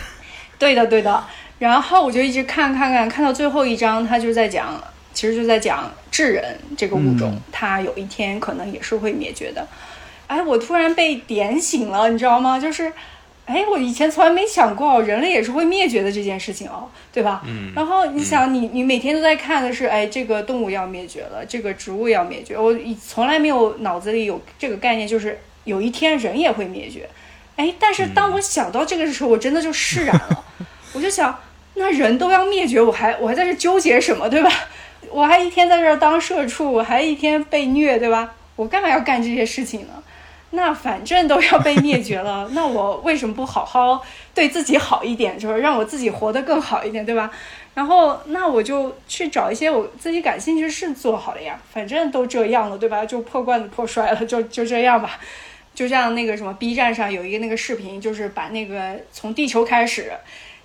[0.57, 1.25] 对的，对的。
[1.59, 4.81] 然后我就一直看，看，看，看到最后一章，他就在讲，
[5.12, 9.66] 其实就在讲智人这个物种，它有一天可能也是会灭绝的。
[10.35, 12.59] 哎，我突然被点醒了，你知道吗？
[12.59, 12.92] 就是，
[13.47, 17.40] 哎，我以前从来没想过人类也是会灭绝的这件事情哦，对吧？
[17.47, 17.73] 嗯。
[17.77, 27.09] 然后你想，你你每天都在看的是，哎，这个动物要灭绝了，这个植物要灭绝，我从来没有脑子里有这个概念，就是有一天人也会灭绝。
[27.55, 30.44] 哎，但是当我想到这个的时候，我真的就释然了。
[30.92, 31.38] 我就想，
[31.75, 34.51] 那人都要灭绝，我还我还在这纠结什么，对吧？
[35.11, 38.35] 我还一天在这当社畜，我还一天被虐，对吧？
[38.57, 40.03] 我干嘛要干这些事情呢？
[40.55, 47.31] 那反正都要被灭绝了，那我为什么不好好对自己好一点，就是让我自己活得更好一点，对吧？
[47.75, 53.05] 然后那我就去找一些我自己感兴趣的事做好了呀，反正都这样了，对吧？
[53.05, 55.19] 就破罐子破摔了，就就这样吧。
[55.75, 60.12] 就像那个什么 B 站上有一个那个视频，就是把那个从地球开始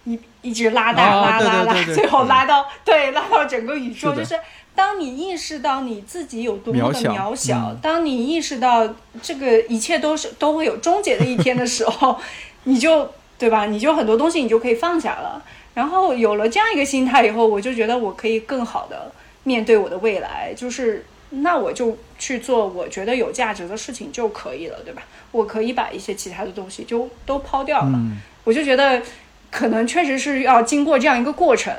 [0.04, 4.40] 一一直拉大拉拉拉，最后拉到对拉到整个宇宙，就是。
[4.82, 12.18] 当你意识到你自己有多么的渺小，当你意识到这个一切都是都会有终结的一天的时候，
[12.64, 13.66] 你就对吧？
[13.66, 15.44] 你就很多东西你就可以放下了。
[15.74, 19.12] 然后有了这样一个心态以后，我就觉得我可以更好的
[19.44, 20.54] 面对我的未来。
[20.56, 25.04] 就是那我就去做我觉得有价值的事情就可以了，对吧？
[25.32, 28.00] 我可以把一些其他的东西就都抛掉了。
[28.46, 29.02] 我就觉得。
[29.52, 31.74] 可能确实是要经过这样一个过程，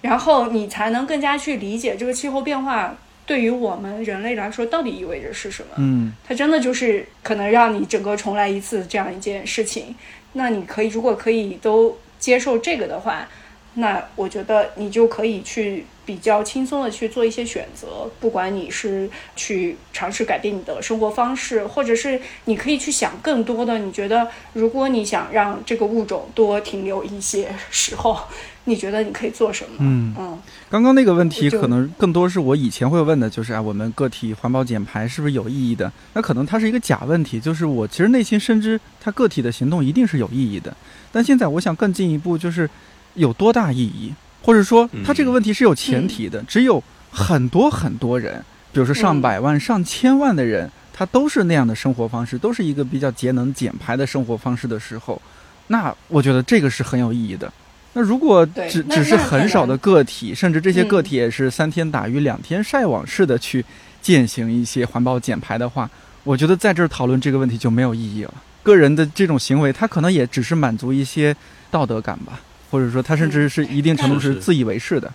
[0.00, 5.68] 然后你才能更加去理解这个气候变化对于我们人类来说到底意味着是什么。
[5.76, 9.94] 嗯，它真的就是可能让你整个重来一次这样一件事情。
[10.34, 13.28] 那你可以，如果可以都接受这个的话，
[13.74, 15.86] 那我觉得你就可以去。
[16.06, 23.78] 比较轻松的去做一些选择，不管你是去尝试改变你的生活方式，或者是你可以去想更多的。
[23.80, 28.16] 你觉得，如果你想让这个物种多停留一些时候，
[28.64, 29.76] 你觉得你可以做什么？
[29.80, 30.38] 嗯嗯。
[30.70, 35.92] 刚刚那个问题可能更多是我以前会问的，就是啊，我们个体环保减排是不是有意义的？
[36.14, 40.76] 那可能它是一个假问题，就是我其实内心深知，它个体的行动一定是有意义的。
[41.10, 42.68] 但现在我想更进一步，就是
[43.14, 44.12] 有多大意义？
[44.46, 46.80] 或者说，他这个问题是有前提的，只有
[47.10, 48.40] 很多很多人，
[48.72, 55.20] 比如说上百万、上千万的人，他都是那样的生活方式，都是一个比较节能减排的生活方式的时候，
[55.66, 57.52] 那我觉得这个是很有意义的。
[57.94, 63.64] 那如果只只是很少的个体，甚至这些个体也是三天打鱼两天晒网式的去
[64.00, 65.90] 践行一些环保减排的话，
[66.22, 68.34] 我觉得在这儿讨论这个问题就没有意义了。
[68.62, 71.34] 个人的这种行为，他可能也只是满足一些
[71.68, 72.38] 道德感吧。
[72.70, 75.12] 或者说，他甚至是一定程度是自以为是的，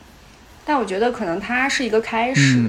[0.64, 2.64] 但我觉得可能它是一个开始，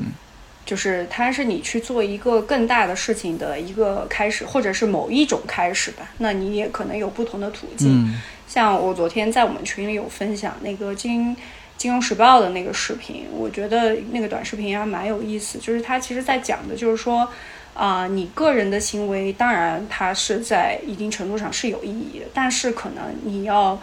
[0.66, 6.10] 就是它是你去做一个更大的事情的一个开始，或者是某一种开始吧。
[6.18, 8.12] 那你也可能有不同的途径。
[8.48, 11.36] 像我昨天在我们群里有分享那个《金
[11.76, 15.58] 金融时报》的那个视频，我觉得那个短视频还蛮有意思。
[15.58, 17.28] 就是它其实在讲的就是说，
[17.72, 23.80] 啊，你个人的行为，当然它是在一定程度上是有意义的，但是可能你要。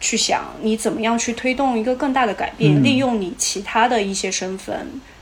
[0.00, 4.74] 去想你怎么样去推动一个更大的改变，利用你其他的一些身份，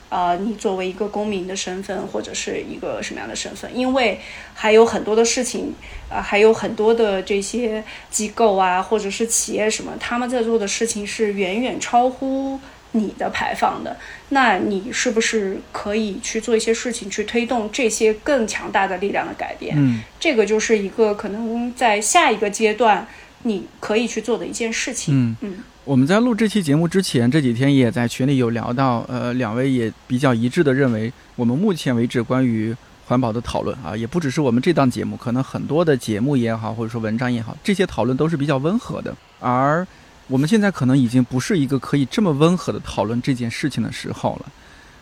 [0.07, 3.69] 啊，你作为一个公民的身份或者是一个什么样的身份？
[3.75, 4.17] 因为
[4.53, 5.73] 还有很多的事情，
[6.09, 12.57] 啊，还有很多的这些机构啊，或者是企业什么，他们在做的事情是远远超乎
[12.93, 13.97] 你的排放的。
[14.29, 19.75] 那你是不是可以去做一些事情，去推动这些更强大的力量的改变？
[19.77, 23.05] 嗯，这个就是一个可能在下一个阶段。
[23.43, 25.13] 你可以去做的一件事情。
[25.15, 32.75] 嗯嗯，我们在录这期节目之前，这几天也在群里有聊到，呃，两位也比较一致的认为，我们目前为止关于
[33.05, 39.15] 环保的讨论啊，也不只是我们这档节目，可能很多的节目也好，或者说文章也好，这些讨论都是比较温和的。
[39.39, 39.87] 而
[40.27, 44.51] 我们现在可能已经不是一个可以这么温和的讨论这件事情的时候了。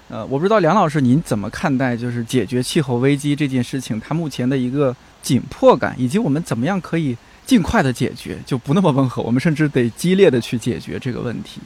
[0.09, 7.17] 呃，我不知道梁老师您怎么看待，就是解决气候危机这件事情，它目前的一个紧迫感，以及我们怎么样可以。
[7.47, 11.59] 尽快的解决就不那么温和，我们甚至得激烈的去解决这个问题。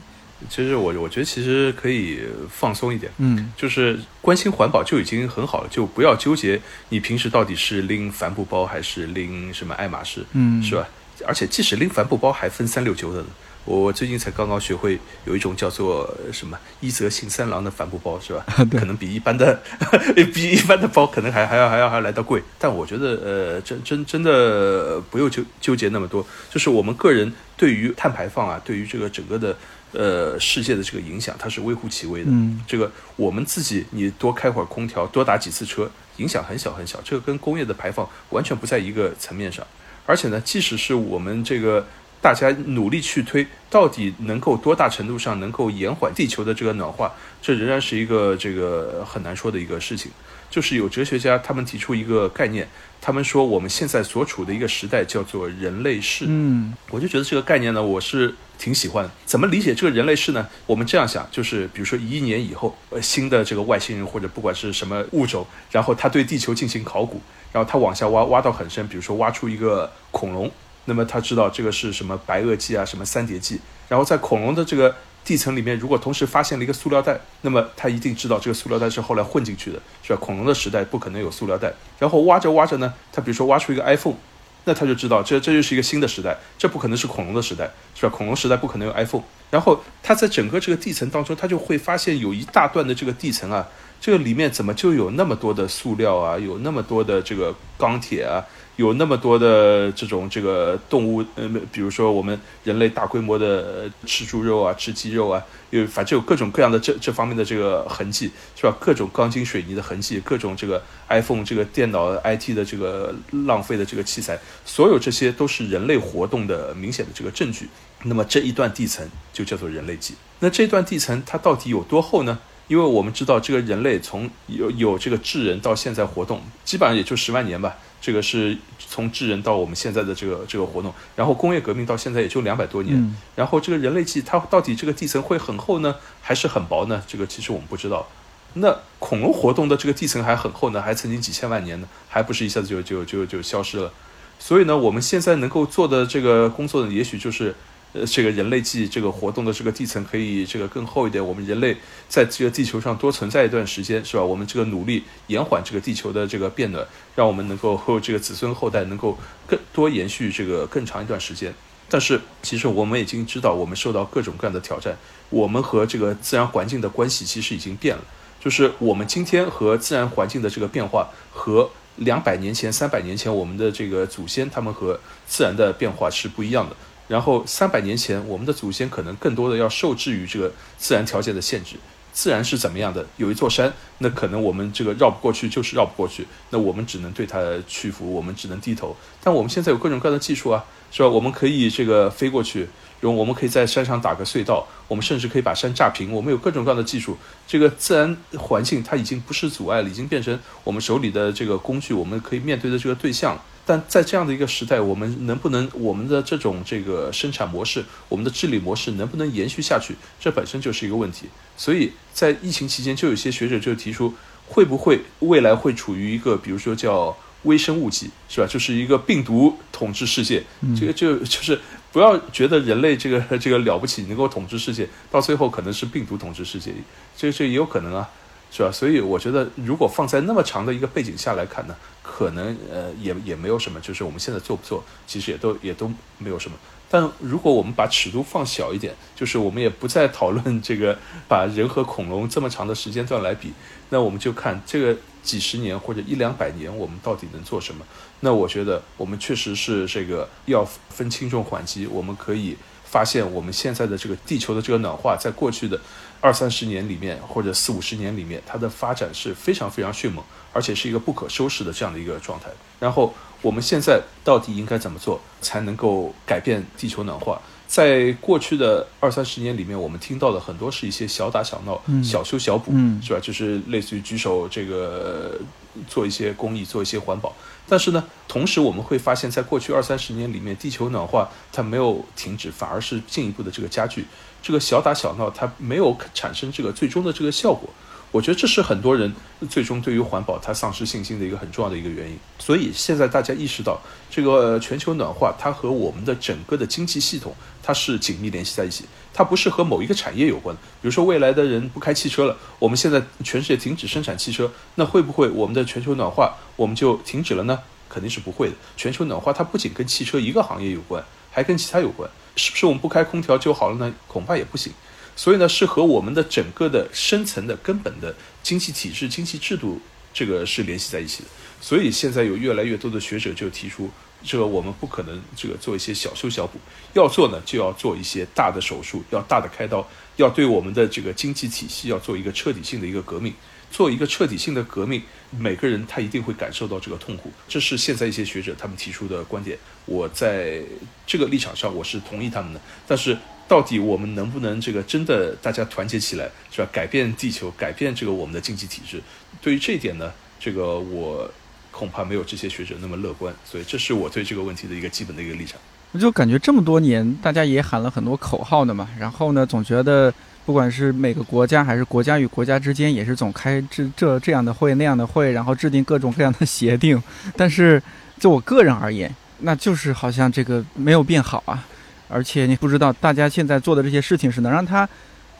[0.48, 10.88] 其实我我觉得其实可以放松一点，嗯，就是关心环保就已经很好了，就不要纠结你平时到底是拎帆布包还是拎什么爱马仕，嗯，是吧？
[11.26, 13.24] 而且即使拎帆布包还分三六九的，
[13.64, 18.44] 我最近才刚刚学会有一种叫做什么一泽信三郎的帆布包，是吧？
[18.72, 19.62] 可能比一般的
[20.34, 22.42] 比一般的包可能还还要还要还要来得贵。
[22.58, 29.56] 但我觉得呃，真真真的不用纠纠结那么多，就是我们个人对于碳排放啊，对于这个整个的
[29.92, 32.30] 呃世界的这个影响，它是微乎其微的。
[32.32, 37.00] 嗯，这个我们自己你多开会儿空调，多打几次车，影响很小很小。
[37.04, 39.64] 这个跟工业的排放完全不在一个层面上。
[40.04, 41.86] 而且呢，即使是我们这个。
[42.22, 47.12] 大家努力去推，到底能够多大程度上能够延缓地球的这个暖化，
[47.42, 50.10] 这仍然是一个这个很难说的一个事情。
[50.48, 52.68] 就是有哲学家他们提出一个概念，
[53.00, 56.26] 他们说我们现在所处的一个时代叫做人类世。
[56.28, 59.10] 嗯，我就觉得这个概念呢，我是挺喜欢。
[59.24, 60.46] 怎么理解这个人类世呢？
[60.66, 67.20] 我们这样想，就是比如说一亿年以后，呃，新的这个外星人或者不管是什么物种，然后他对地球进行考古，
[67.50, 70.52] 然后他往下挖，挖到很深，比如说挖出一个恐龙。
[70.86, 80.18] 那么他知道这个是什么白垩纪啊，什么三叠纪，然后在恐龙的这个地层里面，如果同时发现了一个塑料袋，那么他一定知道这个塑料袋是后来混进去的，是吧？
[80.20, 81.72] 恐龙的时代不可能有塑料袋。
[81.98, 84.16] 然后挖着挖着呢，他比如说挖出一个 iPhone，
[84.64, 88.08] 那他就知道这这就是一个新的时代，这不可能是恐龙的时代，是吧？
[88.08, 89.22] 恐龙时代不可能有 iPhone。
[89.50, 93.68] 然后他在整个这个地层当中，他就会发现有一大段的这个地层啊，
[94.02, 98.44] 这个里面怎么就有那么多的塑料啊，有那么多的这个钢铁啊？
[98.74, 105.40] 有那么多的这种这个动物，呃，比如说我们人类大规模的吃猪肉啊，吃鸡肉啊，
[105.70, 108.76] 有反正有各种各样的这这方面的这个痕迹，是吧？
[108.80, 113.14] 各种钢筋水泥的痕迹，各种这个 iPhone 这个电脑 IT 的这个
[113.46, 117.68] 浪费的这个器材，所有这些都是人类活动的明显的这个证据。
[118.02, 120.16] 那么这一段地层就叫做人类纪。
[120.40, 122.40] 那这段地层它到底有多厚呢？
[122.72, 127.76] 因为我们知道这个人类从有有这个智人到现在活动，基本上也就十万年吧。
[128.00, 137.02] 这个是从智人到我们现在的这个这个活动，然后工业革命到现在也就两百多年，然后这个人类纪它到底这个地层会很厚呢，还是很薄呢？
[137.06, 138.08] 这个其实我们不知道。
[138.54, 143.92] 那恐龙活动的这个地层还很厚呢，还曾经几千万年呢，还不是一下子就就就就消失了。
[144.38, 147.54] 所以呢，我们现在能够做的这个工作呢，也许就是。
[147.92, 151.76] 呃，这个人类记这个活动的这个地层可以这个更厚一点，我们人类
[152.08, 154.22] 在这个地球上多存在一段时间，是吧？
[154.22, 161.52] 我们这个努力延缓这个地球的这个变暖，让我们能够和这个子孙后代能够更多延续这个更长一段时间。
[161.90, 164.96] 但是其实我们已经知道，我们受到各种各样的挑战，
[165.28, 168.02] 我们和这个自然环境的关系其实已经变了。
[168.40, 176.74] 就是我们今天和自然环境的这个变化，和两百年前、三百年前我们的这个祖先他们和自然的变化是不一样的。
[177.12, 181.76] 然后三百年前，我们的祖先可能更多的要受制于这个自然条件的限制。
[182.10, 183.04] 自然是怎么样的？
[183.18, 186.26] 有一座山，那可能我们这个绕不过去，就是绕不过去。
[186.48, 188.96] 那我们只能对它屈服，我们只能低头。
[189.22, 191.08] 但我们现在有各种各样的技术啊，是吧？
[191.10, 192.60] 我们可以这个飞过去，
[193.00, 196.10] 然后我们可以在山上打个隧道，我们甚至可以把山炸平。
[196.10, 203.38] 我们有各种各样的技术，这个自然环境它已经不是阻碍了，已经变成我们手里的这个工具，我们可以面对的这个对象。
[203.64, 209.94] 但在这样的一个时代，我们能不能我们的这种这个生产模式，我们的治理模式能不能延续下去？
[210.18, 211.26] 这本身就是一个问题。
[211.56, 214.12] 所以在疫情期间，就有些学者就提出，
[214.48, 218.46] 会不会未来会处于一个，比如说叫微生物纪，是吧？
[218.48, 220.42] 就是一个病毒统治世界。
[220.78, 221.60] 这个就就是
[221.92, 226.72] 不要觉得人类这个这个了不起，能够统治世界，到最后可能是病毒统治世界，
[227.16, 228.10] 这这也有可能啊。
[228.54, 228.70] 是吧？
[228.70, 231.74] 所以我觉得，如果放在那么长的一个背景下来看呢，
[232.14, 233.80] 可能呃也也没有什么。
[233.80, 236.56] 就是我们现在做不做，其实也都也都没有什么。
[236.90, 243.50] 但如果我们把尺度放小一点，就是我们也不再讨论这个把人和恐龙这么长的时间段来比，
[243.88, 247.82] 那我们就看这个几十年或者一两百年，我们到底能做什么？
[248.20, 251.86] 那我觉得我们确实是这个要分轻重缓急。
[251.86, 252.58] 我们可以
[252.92, 255.80] 发现，我们现在的这个地球的这个暖化，在过去的。
[256.24, 262.48] 二三十年里面，或者四五十年里面，它的发展是非常非常迅猛，而且是一个不可收拾的这样的一个状态。
[262.78, 267.42] 然后我们现在到底应该怎么做，才能够改变地球暖化？
[267.66, 272.70] 在过去的二三十年里面，我们听到的很多是一些小打小闹、小修小补，
[273.02, 273.18] 是吧？
[273.20, 275.40] 就是类似于举手这个
[275.88, 277.34] 做一些公益、做一些环保。
[277.72, 284.04] 但是呢，同时我们会发现，在过去二三十年里面，地球暖化它没有停止，反而是进一步的这个加剧。
[284.42, 287.70] 这个小打小闹，它没有产生这个最终的这个效果。
[288.12, 289.12] 我觉得这是很多人
[289.48, 292.16] 最终对于环保它丧失信心的一个很重要的一个原因。
[292.38, 298.84] 所以现在大家意识到，这个全球暖化它和我们的整个的经济系统它是紧密联系在一起，
[299.14, 300.54] 它不是和某一个产业有关。
[300.54, 307.58] 比如说未来的人不开汽车了，我们现在全世界停止生产汽车，那会不会我们的全球暖化我们就停止了呢？
[307.88, 308.54] 肯定是不会的。
[308.76, 312.10] 全球暖化它不仅跟汽车一个行业有关，还跟其他有关。
[312.36, 313.94] 是不是我们不开空调就好了呢？
[314.06, 314.70] 恐怕也不行。
[315.14, 319.80] 所以呢，是和我们的整个的深层的根本的经济体制、经济制度
[320.12, 321.28] 这个是联系在一起的。
[321.60, 323.90] 所以现在有越来越多的学者就提出，
[324.24, 326.58] 这个我们不可能这个做一些小修小补，
[326.94, 329.86] 要做呢就要做一些大的手术，要大的开刀，
[330.16, 333.32] 要对我们的这个经济体系要做一个彻底性的一个革命。
[333.70, 337.32] 做一个彻底性的革命，每个人他一定会感受到这个痛苦。
[337.48, 339.56] 这是现在一些学者他们提出的观点，
[339.86, 340.60] 我在
[341.06, 342.60] 这个立场上我是同意他们的。
[342.86, 343.16] 但是
[343.52, 346.68] 到底我们能不能这个真的大家团结起来，是吧？
[346.72, 348.98] 改变地球，改变这个我们的经济体制？
[349.42, 351.30] 对于这一点呢，这个我
[351.70, 353.34] 恐怕没有这些学者那么乐观。
[353.44, 355.60] 所以这是我对这个问题的一个基本的一个立场。
[355.90, 360.10] 我就感觉这么多年，大家也喊了很多口号的嘛，然后呢，总觉得。
[360.44, 367.00] 不管是每个国家，还是国家与国家之间，也是总开这这这样的会那样的会，然后制定各种各样的协定。
[367.36, 367.80] 但是
[368.18, 371.64] 就我个人而言，那就是好像这个没有变好啊。
[372.12, 374.88] 而且你不知道大家现在做的这些事情是能让它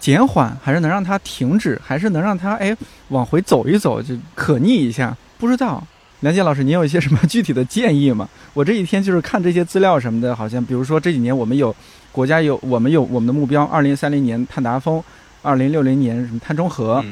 [0.00, 2.76] 减缓，还是能让它停止，还是能让它哎
[3.08, 5.86] 往回走一走，就可逆一下，不知道。
[6.20, 8.28] 梁健老师，你有一些什么具体的建议吗？
[8.54, 11.74] 我这几天就是看这些资料什么的，好像比如说这几年我们有。
[12.12, 15.02] 国家有我们有我们的目标，二零三零年碳达峰，
[15.40, 17.02] 二零六零年什么碳中和，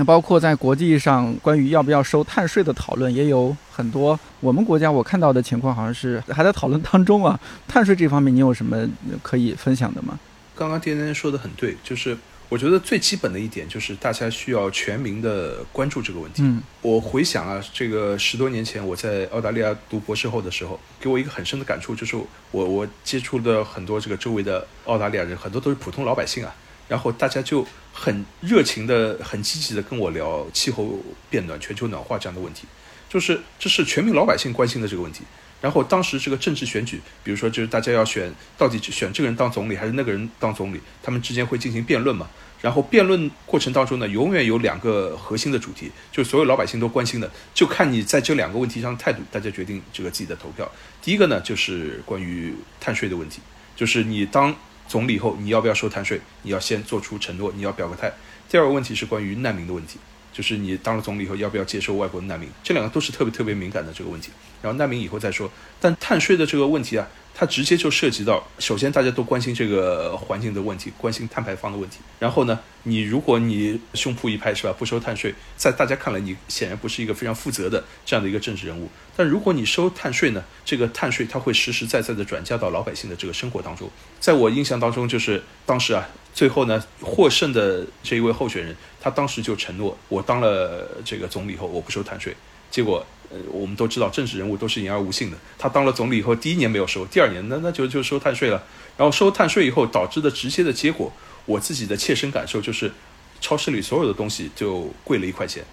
[0.00, 4.18] 那包括在国际上关于要不要收碳税的讨论也有很多。
[4.40, 7.38] 我们国家我看到的情况好像是还在讨论当中啊。
[7.68, 8.88] 碳税这方面你有什么
[9.22, 10.18] 可以分享的吗？
[10.56, 12.16] 刚刚天天说的很对，就是。
[12.48, 16.42] 我觉得最基本的一点就是大家需要全民的关注这个问题。
[16.42, 22.16] 嗯，我回想啊，这个十多年前我在澳大利亚读博士后的时候，给我一个很深的感触，就是
[22.50, 26.52] 我我接触的很多这个周围的澳大利亚人，很多都是普通老百姓啊，
[26.90, 30.98] 然后大家就很热情的、很积极的跟我聊气候
[31.30, 32.64] 变暖、全球暖化这样的问题，
[33.08, 35.22] 就是这是全民老百姓关心的这个问题。
[35.60, 42.28] 然后当时这个政治选举，比如说就是大家要选到底选这个人当总理还是那个人当总理，他们之间会进行辩论嘛。
[42.60, 50.70] 然后辩论过程当中呢，永远有两个核心的主题，就是所有老百姓都关心的，就看你在这两个问题上态度，大家决定这个自己的投票。
[51.00, 53.40] 第一个呢，就是关于碳税的问题，
[53.76, 54.54] 就是你当
[54.90, 58.12] 总理后你要不要收碳税，你要先做出承诺，你要表个态。
[58.48, 60.00] 第二个问题是关于难民的问题。
[60.32, 64.32] 就是你当了总理以后要不要接受外国的难民，这两个都是特别特别敏感的这个问题。
[64.60, 65.48] 然后难民以后再说，
[65.80, 67.06] 但碳税的这个问题啊，
[67.40, 72.00] 它直接就涉及到，首先大家都关心这个环境的问题，关心碳排放的问题。
[72.18, 78.90] 然后呢，你如果你胸脯一拍是吧，不收碳税，在大家看来你显然不是一个非常负责的这样的一个政治人物。
[79.16, 83.88] 但如果你收碳税呢，这个碳税它会实实在在的转嫁到老百姓的这个生活当中。
[84.20, 86.06] 在我印象当中，就是当时啊。
[86.34, 92.36] 最后呢，获胜的这一位候选人，他当时就承诺，我当了这个总理后，我不收碳税。
[92.70, 95.36] 结果，呃，我们都知道，政治人物都是言而无信的。
[95.56, 98.62] 他当了总理以后，第一年没有收，第二年那那就就收碳税了。
[98.96, 101.12] 然后收碳税以后导致的直接的结果，
[101.46, 102.92] 我自己的切身感受就是，
[103.40, 105.64] 超市里所有的东西就贵了一块钱。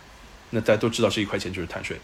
[0.52, 1.98] 那大家都知道，这一块钱就是碳税。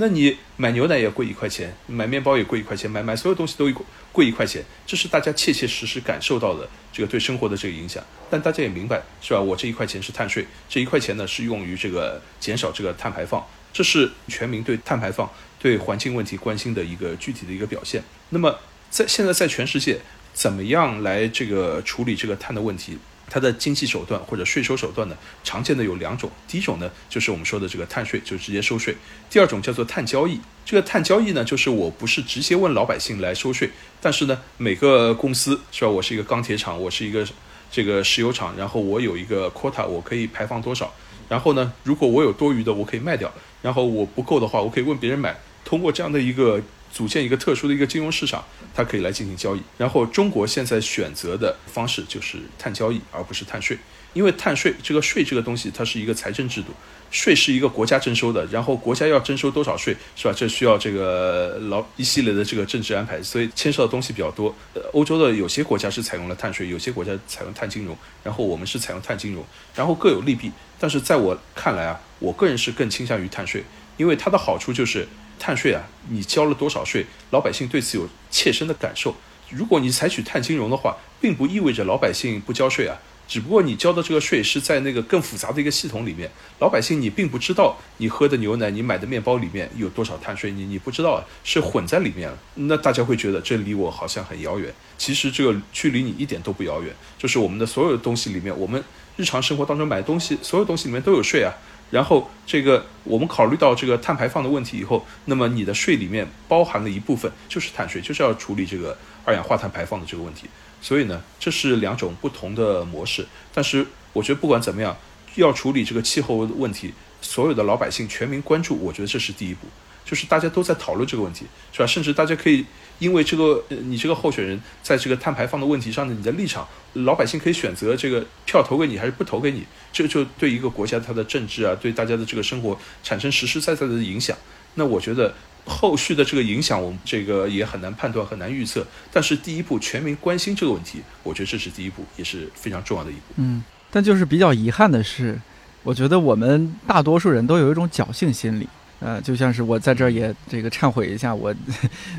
[0.00, 3.68] 那你买牛奶也贵一块钱，买面包也贵一块钱，买买所有东西都
[4.12, 8.02] 贵一块钱，这是大家切切实实感受到的这个对生活的这个影响。
[8.30, 9.40] 但大家也明白，是吧？
[9.40, 18.02] 我这一块钱是碳税，这一块钱呢是用于这个减少这个碳排放，这是全民对碳排放、对环境问题关心的一个具体的一个表现。
[18.30, 18.58] 那么
[18.90, 19.98] 在现在在全世界，
[20.32, 22.98] 怎么样来这个处理这个碳的问题？
[23.30, 25.14] 它的经济手段或者税收手段呢，
[25.44, 26.30] 常见的有两种。
[26.46, 28.94] 第一种呢，就是我们说的这个碳税，就直接收税；
[29.28, 30.40] 第二种叫做碳交易。
[30.64, 33.68] 这个碳交易呢，就是我不是直接问老百姓来收税，
[34.00, 35.90] 但是呢，每个公司是吧？
[35.90, 37.22] 我是一个钢铁厂，我是一个
[37.70, 40.90] 这个石油厂，然后我有一个 quota，我可以排放多少？
[41.28, 43.28] 然后呢，如果我有多余的，我可以卖掉；
[43.62, 45.36] 然后我不够的话，我可以问别人买。
[45.64, 46.60] 通过这样的一个。
[46.90, 48.42] 组建一个特殊的一个金融市场，
[48.74, 49.60] 它可以来进行交易。
[49.76, 53.78] 然后中国现在选择的方式就是碳交易，而不是碳税。
[54.14, 56.72] 因为碳税这个税这个东西，它是一个财政制度，
[57.10, 60.34] 税是一个国家征收的，然后国家要征收多少税，是吧？
[60.36, 64.54] 这需要这个老一系列的这个政治安排，所以牵涉的东西比较多。
[64.92, 69.44] 欧洲的有些国家是采用了碳税，有些国家采用碳金融，然后我们是采用碳金融，
[69.74, 70.50] 然后各有利弊。
[70.78, 73.64] 但是在我看来啊，我个人是更倾向于碳税，
[73.96, 75.06] 因为它的好处就是。
[75.40, 79.14] 碳税啊，你交了多少税，老百姓对此有切身的感受。
[79.48, 82.98] 如果你采取碳金融的话，并不意味着老百姓不交税啊，
[83.28, 92.38] 只不过你交的这个税是在那个更复杂的一个系统里面，老百姓你并不知道你喝的牛奶、你买的面包里面有多少碳税，你你不知道，是混在里面了。
[92.54, 98.82] 那大家会觉得这离我好像很遥远，其实这个距离你一点都不遥远，就是我们的所有的东西里面，我们
[99.16, 101.52] 日常生活当中买东西，所有东西里面都有税啊。
[101.90, 110.46] 然后这个我们考虑到这个碳排放的问题以后，那么你的税里面包含了一部分就是碳税，就是要处理这个二氧化碳排放的这个问题。
[110.80, 113.26] 所以呢，这是两种不同的模式。
[113.52, 114.96] 但是我觉得不管怎么样，
[115.36, 119.66] 要处理这个气候问题，所有的老百姓全民关注，我觉得这是第一步。
[120.04, 121.86] 就是大家都在讨论这个问题，是吧？
[121.86, 122.64] 甚至大家可以
[122.98, 134.34] 因为这个，你这个候选人在这个碳排放的问题上的你的立场，老百姓可以选择这个票投给你还是不投给你，这就对一个国家它的政治啊，对大家的这个生活产生实实在在的影响。
[134.76, 135.34] 那我觉得
[135.68, 138.84] 后续的这个影响，我们这个也很难判断，很难预测。
[139.12, 143.20] 但是第一步，全民关心这个问题，我觉得这是第一步，也是非常重要的一步。
[143.36, 145.38] 嗯，但就是比较遗憾的是，
[145.82, 148.66] 我觉得我们大多数人都有一种侥幸心理。
[149.00, 151.54] 呃，就像是我在这儿也这个忏悔一下，我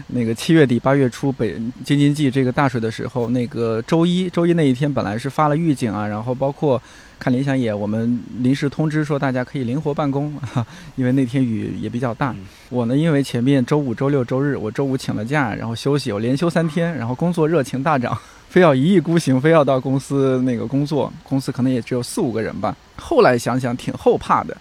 [0.08, 6.82] 那个七月底八月初北京津冀这个大水的时候，那个周一周一那一天本来是发了预警啊，然后包括
[7.20, 10.34] 看理想也我们临时通知说大家可以灵活办公，
[10.96, 12.34] 因为那天雨也比较大。
[12.70, 18.18] 我呢，因为前面周五、周六、周日，我周五请了假，然后休息，我连休三天，然后工作热情大涨，
[18.48, 22.74] 非要一意孤行，非要到公司那个工作，公司可能也只有四五个人吧。
[22.96, 24.56] 后来想想挺后怕的。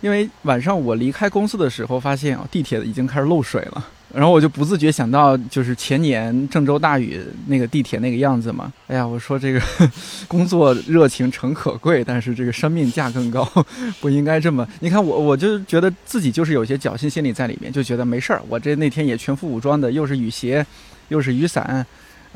[0.00, 3.84] 因为晚上我离开公司的时候，发现啊地铁已经开始漏水了，
[4.14, 8.72] 然后我就不自觉想到，就是前年郑州大雨那个地铁那个样子嘛。
[8.86, 9.60] 哎呀，我说这个
[10.28, 13.44] 工作热情诚可贵，但是这个生命价更高，
[14.00, 14.66] 不应该这么。
[14.80, 18.42] 你看我，我就觉得自己就是有些侥幸心理在里面，就觉得没事儿。
[18.48, 20.64] 我这那天也全副武装的，又是雨鞋，
[21.08, 21.84] 又是雨伞，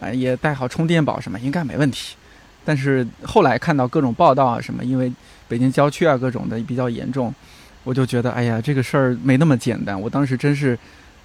[0.01, 2.17] 啊，也带好充电宝什么，应该没问题。
[2.65, 5.11] 但是后来看到各种报道啊什么，因为
[5.49, 7.33] 北京郊区啊各种的比较严重。
[7.85, 9.99] 我就觉得，哎呀，这个事儿没那么简单。
[9.99, 10.79] 我当时真是，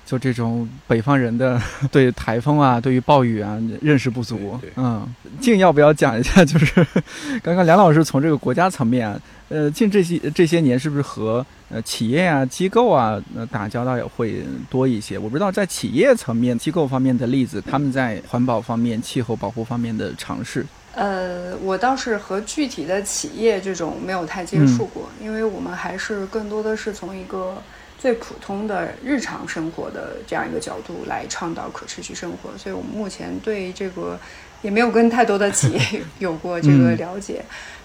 [0.05, 4.59] 就这种北方人的对台风啊、对于暴雨啊认识不足。
[4.75, 5.05] 嗯，
[5.41, 6.45] 静要不要讲一下？
[6.45, 6.85] 就是
[7.43, 15.17] 刚刚梁老师从这个国家层面，呃，近这些这些年是不是和呃企业啊、机构啊呃打交道也会多一些？
[15.17, 20.65] 我不知道在企业层面、机构方面的例子，他们在环保方面、气候保护方面的尝试。
[20.95, 27.61] 呃，我倒是和具体的企业这种没有太接触过，因为我们还是更多的是从一个
[27.99, 34.17] 最普通的日常生活的这样一个角度来倡导可持续生活，所以我们目前对这个
[34.61, 35.81] 也没有跟太多的企业
[36.19, 37.43] 有过这个了解。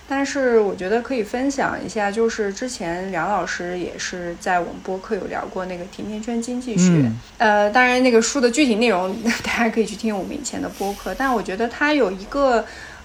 [0.09, 7.11] 但是我觉得可以分享一下，就是之前梁老师也是在我们播客有聊过那个甜甜圈经济学。
[7.39, 12.65] 呃，当然那个书的具体内容 大家可以去听我们以前的播客，但我觉得它有一个。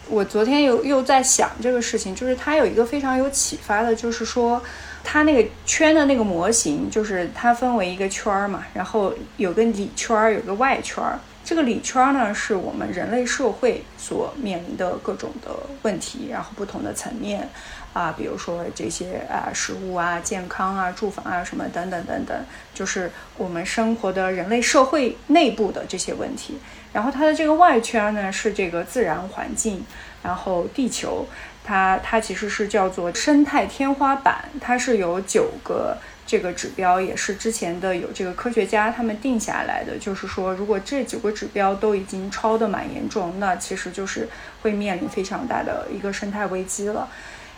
[0.10, 4.62] 我昨天又又在想这个事情，就是它有一个非常有启发的，就是说，
[5.04, 11.20] 它那个圈的那个模型，就是它分为一个圈儿嘛，然后有个里圈儿，有个外圈儿。
[11.44, 15.52] 这个里圈儿呢，是我们人类社会所面临的各种的
[15.84, 17.48] 问题，然后不同的层面
[17.94, 22.36] 啊，比如说这些啊，食物啊、健康啊、住房啊什么等等等等，
[22.74, 26.58] 就是我们生活的人类社会内部的这些问题。
[26.96, 29.84] 然后它的这个外圈呢是这个自然环境，
[30.24, 31.28] 然后地球，
[31.62, 44.30] 它它其实是叫做生态天花板，它是有九个这个指标，也是之前的有这个科学家他们定下来的，就是说如果这九个指标都已经超的蛮严重，那其实就是
[44.62, 47.10] 会面临非常大的一个生态危机了。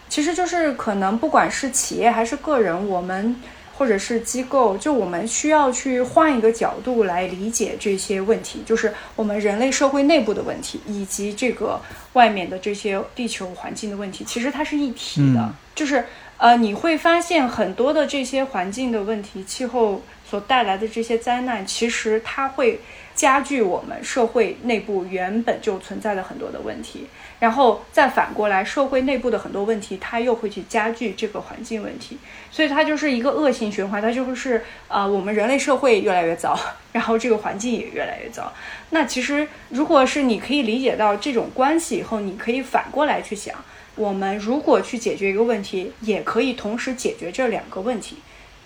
[0.09, 3.35] 其实就是可能不管是企业还是个人，我们。
[3.77, 11.79] 或者是机构，就我们需要去换一个角度来理解这些问题，就是我们人类社会内部的问题，以及这个
[12.13, 15.53] 外面的这些地球环境的问题，其实它是一体的。
[15.75, 16.03] 就是
[16.37, 22.79] 呃，你会发现很多的这些环境的问题，气候所带来的这些灾难，其实它会
[23.13, 27.05] 加剧我们社会内部原本就存在的很多的问题。
[27.39, 32.17] 然后再反过来，社会内部的很多问题，它又会去加剧这个环境问题，
[32.49, 34.01] 所以它就是一个恶性循环。
[34.01, 36.59] 它就是啊，我们人类社会越来越糟，
[36.93, 38.51] 然后这个环境也越来越糟。
[38.89, 43.53] 那其实，如果是你可以理解到这种关系以后，你可以反过来去想，
[43.95, 48.17] 我们如果去解决一个问题，也可以同时解决这两个问题，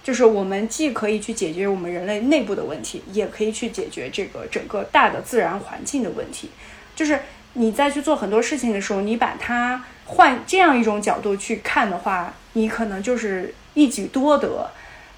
[0.02, 6.50] 就是我们既可以去解决我们人类内部的问题，也可以去解决这个整个大的自然环境的问题，
[6.96, 7.20] 就是。
[7.54, 14.70] 你再去做很多事情的时候，你把它换这样一种角度去看的话，你可能就是一举多得。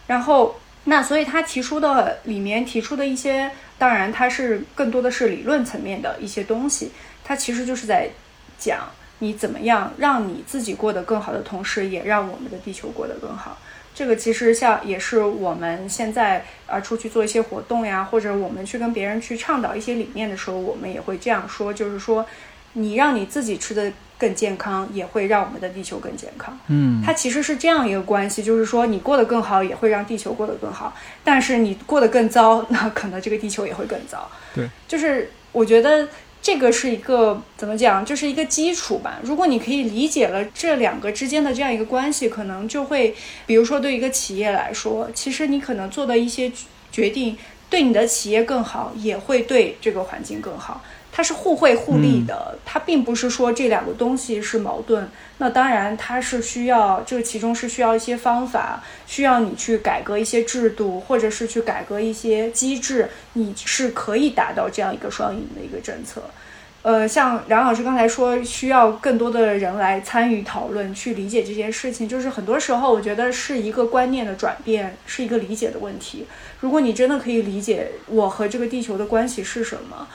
[0.07, 6.91] 然后，那所以他提出的里面提出的一些，当然它是更多的是理论层面的一些东西，
[7.23, 8.09] 它其实就是在
[8.57, 13.57] 讲你怎么样让你自己过得更好的同时，也让我们的地球过得更好。
[13.93, 22.25] 这个其实像也是我们现在啊出去做一些活动呀，或者我们去跟别人去倡导一些理念的时候，我们也会这样说，就是说，
[22.73, 23.91] 你让你自己吃的。
[24.15, 26.57] 更健康，也会让我们的地球更健康。
[26.67, 30.95] 嗯，它其实是这样一个关系，就是说你过得更好，也会让地球过得更好。
[31.25, 34.31] 但是你过得更糟，那可能这个地球也会更糟。
[34.55, 36.07] 对，就是我觉得
[36.43, 39.17] 这个是一个怎么讲，就是一个基础吧。
[39.23, 43.15] 如果你可以理解了这两个之间的这样一个关系，可能就会，
[43.45, 46.51] 比如说对一个企业来说，其实你可能做的一些
[46.91, 47.37] 决定，
[47.69, 50.83] 对你的企业更好，也会对这个环境更好。
[51.15, 55.07] 它是互惠互利的，它并不是说这两个东西是矛盾。
[55.37, 66.23] 那当然，它是需要这个其中是需要一些方法，需要你去改革一些制度，或者是去改革一些机制，你是可以达到这样一个双赢的一个政策。
[66.81, 72.09] 呃，像梁老师刚才说，需要更多的人来参与讨论，去理解这件事情。
[72.09, 76.25] 就是很多时候，我觉得是一个观念的转变，是一个理解的问题。
[76.59, 80.07] 如果你真的可以理解我和这个地球的关系是什么。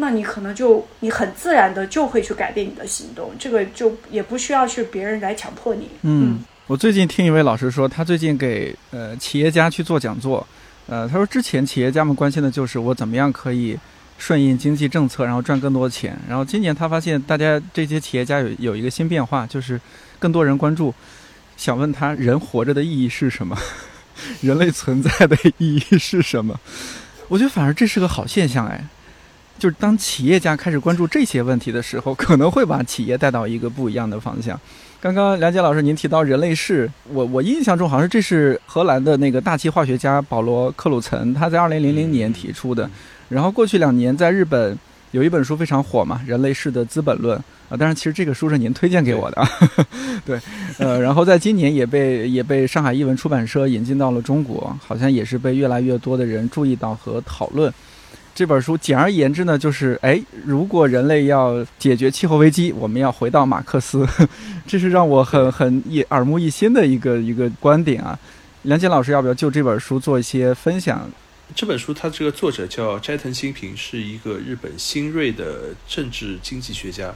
[0.00, 5.90] 那你可能就你很自然的就会去改变你的行动，这个就也不需要去别人来强迫你。
[6.02, 10.44] 嗯，我最近听一位老师说，他最近给呃企业家去做讲座，
[10.88, 13.78] 呃，他说之前企业家们关心的就是我怎么样可以
[14.18, 16.18] 顺应经济政策，然后赚更多的钱。
[16.26, 19.78] 然后今年他发现大家这些企业家有有一个新变化，就是
[20.18, 20.94] 更多人关注，
[21.58, 23.54] 想问他人活着的意义是什么，
[24.40, 26.58] 人类存在的意义是什么？
[27.28, 28.82] 我觉得反而这是个好现象，哎。
[29.60, 34.58] 就是当企业家开始关注这些问题的时候，可能会把企业带到一个不一样的方向。
[35.02, 42.88] 刚刚梁杰老师您提到人类世，我我印象中好像这是荷兰的那个大气化学家保罗克鲁岑他在二零零零年提出的。
[43.28, 44.76] 然后过去两年在日本
[45.10, 47.38] 有一本书非常火嘛，《人类世的资本论》
[47.68, 49.48] 啊，当然其实这个书是您推荐给我的，
[50.24, 50.40] 对，
[50.78, 57.72] 呃，然后在今年也被也被上海译文出版社引进到了中国，好像也是被越来越多的人注意到和讨论。
[58.34, 64.06] 这本书简而言之呢，就是哎，如果人类要解决气候危机，我们要回到马克思，
[64.66, 68.18] 这是让我很很一耳目一新的一个一个观点啊。
[68.62, 71.10] 梁杰老师，要不要就这本书做一些分享？
[71.54, 77.12] 这本书它这个作者叫斋藤新平，是一个日本新锐的政治经济学家，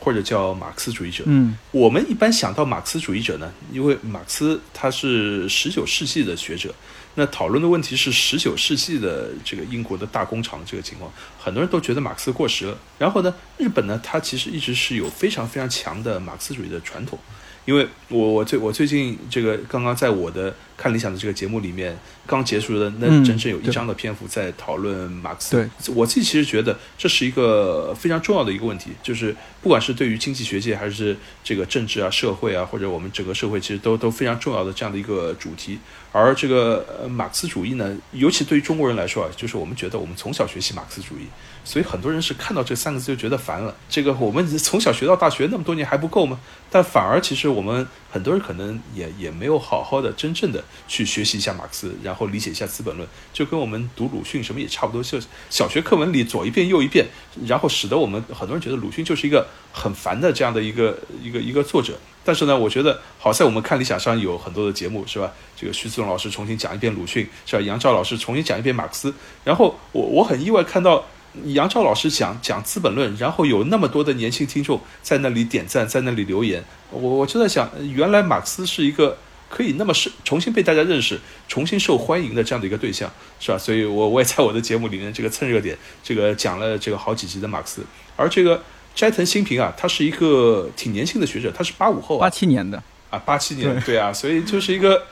[0.00, 1.22] 或者叫马克思主义者。
[1.26, 6.74] 嗯，我们一般想到马克思主义者呢，因为马克思他是十九世纪的学者。
[7.16, 12.76] 那讨论的问题是十九世纪的这个英国的大工厂这个情况，很多人都觉得马克思过时了。
[12.98, 17.18] 然后呢，日本呢，它其实一直是有非常非常强的马克思主义的传统。
[17.64, 21.96] 因为我我最我最近这个刚刚在我的看理想的这个节目里面
[22.26, 25.56] 刚结束的那整整有一章的篇幅在讨论马克思。
[25.56, 35.78] 对，我自己其实觉得这是一个非常重要的一个问题，就是不管是对于经济学界还是这个政治啊、社会啊，或者我们整个社会，其实都都非常重要的这样的一个主题。
[36.12, 41.26] 而这个呃马克思主义呢，尤其对于中国人来说啊，就是我们觉得我们从小学习马克思主义，
[41.64, 43.74] 所以很多人是看到这三个字就觉得烦了。
[43.88, 46.38] 这个我们从小学到大学那么多年还不够吗？
[46.70, 55.18] 但反而其实我们很多人可能也也没有好好的真正的去学习一下马克思，然后理解一下《资本论》，就跟我们读鲁迅什么也差不多，就
[55.50, 57.06] 小学课文里左一遍右一遍，
[57.46, 61.96] 然后使得我们很多人觉得鲁迅就是一个很烦的这样的一个一个一个作者。
[62.26, 65.30] 但是呢，我觉得好在我们看理想上有很多的节目，是吧？
[65.54, 67.62] 这个徐子龙老师重新讲一遍鲁迅，是吧？
[67.62, 69.14] 杨照老师重新讲一遍马克思。
[69.44, 71.04] 然后我我很意外看到
[71.46, 76.62] 杨照老师讲讲《资本论》，然后有那么多的年轻听众在那里点赞，在那里留言。
[76.90, 79.16] 我我就在想，原来马克思是一个
[79.48, 83.10] 可以那么是重新被大家认识、重新受欢迎的这样的一个对象，
[83.40, 83.58] 是吧？
[83.58, 87.82] 所以我我也在我的节目里面这个蹭热点，这个讲了这个好几集的马克思，
[88.16, 88.62] 而这个。
[88.94, 92.80] 斋藤新平啊，他是一个挺年轻的学者，他是八五后，八七年的
[93.10, 95.02] 啊，八七年，对啊，所以就是一个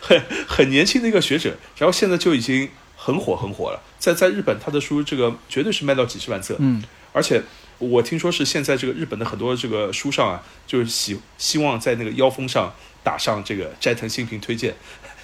[0.00, 2.68] 很很年轻的一个学者，然后现在就已经
[3.04, 6.80] 很火很火了，在在日本他的书这个绝对是卖到几十万册，嗯，
[7.12, 7.42] 而且
[7.78, 12.72] 我听说是现在这个日本的很多这个书上啊，就是希希望在那个腰封上
[13.02, 14.72] 打上这个斋藤新平推荐，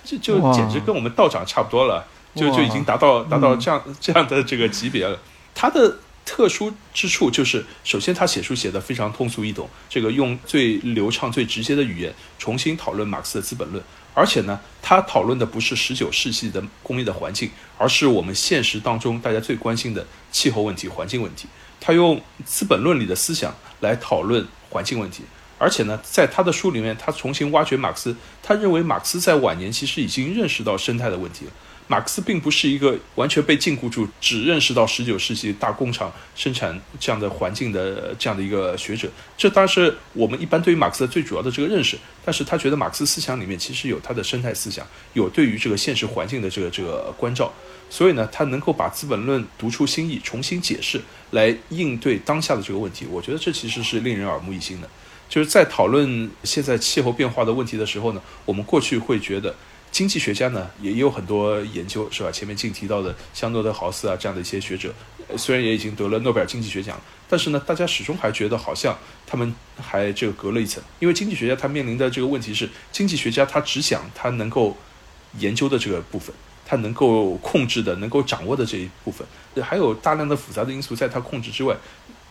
[0.04, 2.04] 这 就简直跟我们道长差不多了，
[2.34, 5.16] 就就已经达到达到这样这样的这个级别了，
[5.54, 5.98] 他的。
[6.30, 13.82] 特殊之处就是，首先他写书写的非常通俗易懂，这个用最流畅、最直接的语言重新讨论马克思的《资本论》，
[14.18, 21.46] 而且呢，他讨论的不是十九世纪的工业的环境，而是我们现实当中大家最关心的气候问题、环境问题。
[21.80, 25.22] 他用《资本论》里的思想来讨论环境问题，
[25.56, 31.46] 而且呢，在他的书里面，他重新挖掘马克思，他认为马克思在晚年其实已经认识到生态的问题。
[31.91, 39.09] 马克思并不是一个完全被禁锢住，只认识到十九世纪大工厂生产这样的环境的这样的一个学者。
[39.39, 41.99] 这当然是我们一般对于马克思最主要的这个认识。
[42.24, 47.51] 但是他觉得马克思思想里面其实有他的生态思想，有对于这个现实环境的这个这个关照。
[47.89, 53.07] 所以呢，他能够把《资本论》读出新意，重新解释来应对当下的这个问题。
[53.11, 54.91] 我觉得这其实是令人耳目一新的。
[55.26, 59.55] 就是在讨论现在气候变化的问题的时候呢，我们过去会觉得。
[59.91, 62.30] 经济学家呢也有很多研究，是吧？
[62.30, 64.93] 前面净提到的像诺德豪斯啊这样的一些学者，
[65.36, 70.82] 虽然也已经得了诺贝尔经济学奖，但是呢，大家始终还觉得好像他们还这个隔了一层。
[71.01, 74.76] 因为经济学家他面临的这个问题是，经济学家他只想他能够
[75.39, 76.34] 研究的这个部分，
[76.64, 79.26] 他能够控制的、能够掌握的这一部分，
[79.62, 81.76] 还有大量的复杂的因素在他控制之外，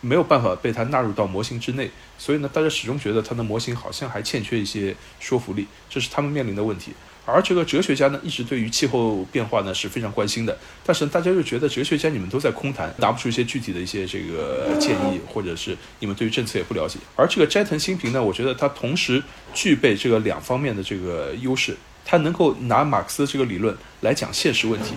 [0.00, 1.90] 没有办法被他纳入到模型之内。
[2.16, 6.92] 所以呢，大家始终觉得他的模型好像还欠缺一些说服力，这是他们面临的问题。
[7.30, 16.98] 而这个哲学家呢，一直对于气候变化呢是非常关心的，但是大家又觉得哲学家你们都在空谈，拿不出一些具体的一些这个建议，或者是你们对于政策也不了解。
[17.14, 19.22] 而这个斋藤新平呢，我觉得他同时
[19.52, 24.94] 具备这个两方面的这个优势，他能够拿马克思这个理论来讲现实问题，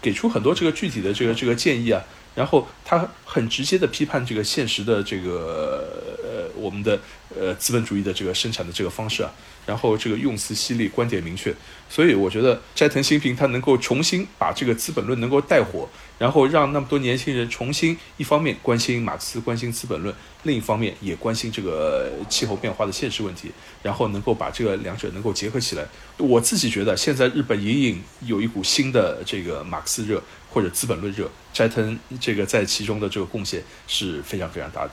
[0.00, 2.02] 给出很多这个具体的这个这个建议啊，
[2.34, 5.86] 然后他很直接的批判这个现实的这个
[6.24, 6.98] 呃我们的
[7.38, 9.30] 呃资本主义的这个生产的这个方式啊。
[9.66, 11.54] 然后这个用词犀利，观点明确，
[11.88, 15.88] 所以我觉得斋藤新平他能够重新把这个《资本论》能够带火，
[16.18, 23.50] 然后让那么多年轻人重新一方面关心马克思、关心《资本论》，另一方面也关心这个气候变化的现实问题，
[23.82, 25.86] 然后能够把这个两者能够结合起来。
[26.18, 34.90] 我自己觉得现在日本隐隐有一股新的这个马克思热或者《资本论》热，斋藤这个在其中的这个贡献是非常非常大的。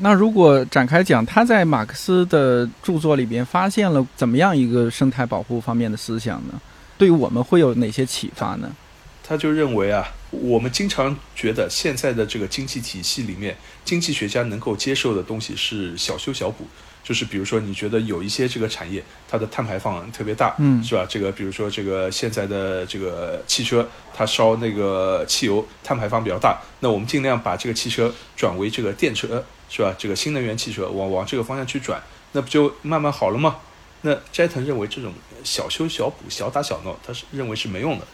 [0.00, 6.60] 那如果展开讲，他在马克思的著作里边发现了怎么样一个生态保护方面的思想呢？
[6.96, 8.70] 对于我们会有哪些启发呢？
[9.22, 16.66] 他就认为啊，我们经常觉得现在的这个经济体系里面，经济学家能够接受的东西是小修小补。
[17.04, 21.06] 就是比如说，你觉得有一些这个产业，它的碳排放特别大，嗯，是吧？
[21.08, 29.94] 这个比如说这个现在的这个汽车，它烧那个汽油，碳排放比较大，那我们尽量把这个汽车转为这个电车，是吧？
[29.98, 32.02] 这个新能源汽车往往这个方向去转，
[32.32, 33.56] 那不就慢慢好了吗？
[34.02, 35.12] 那斋藤认为这种
[35.44, 38.06] 小修小补、小打小闹，他是认为是没用的。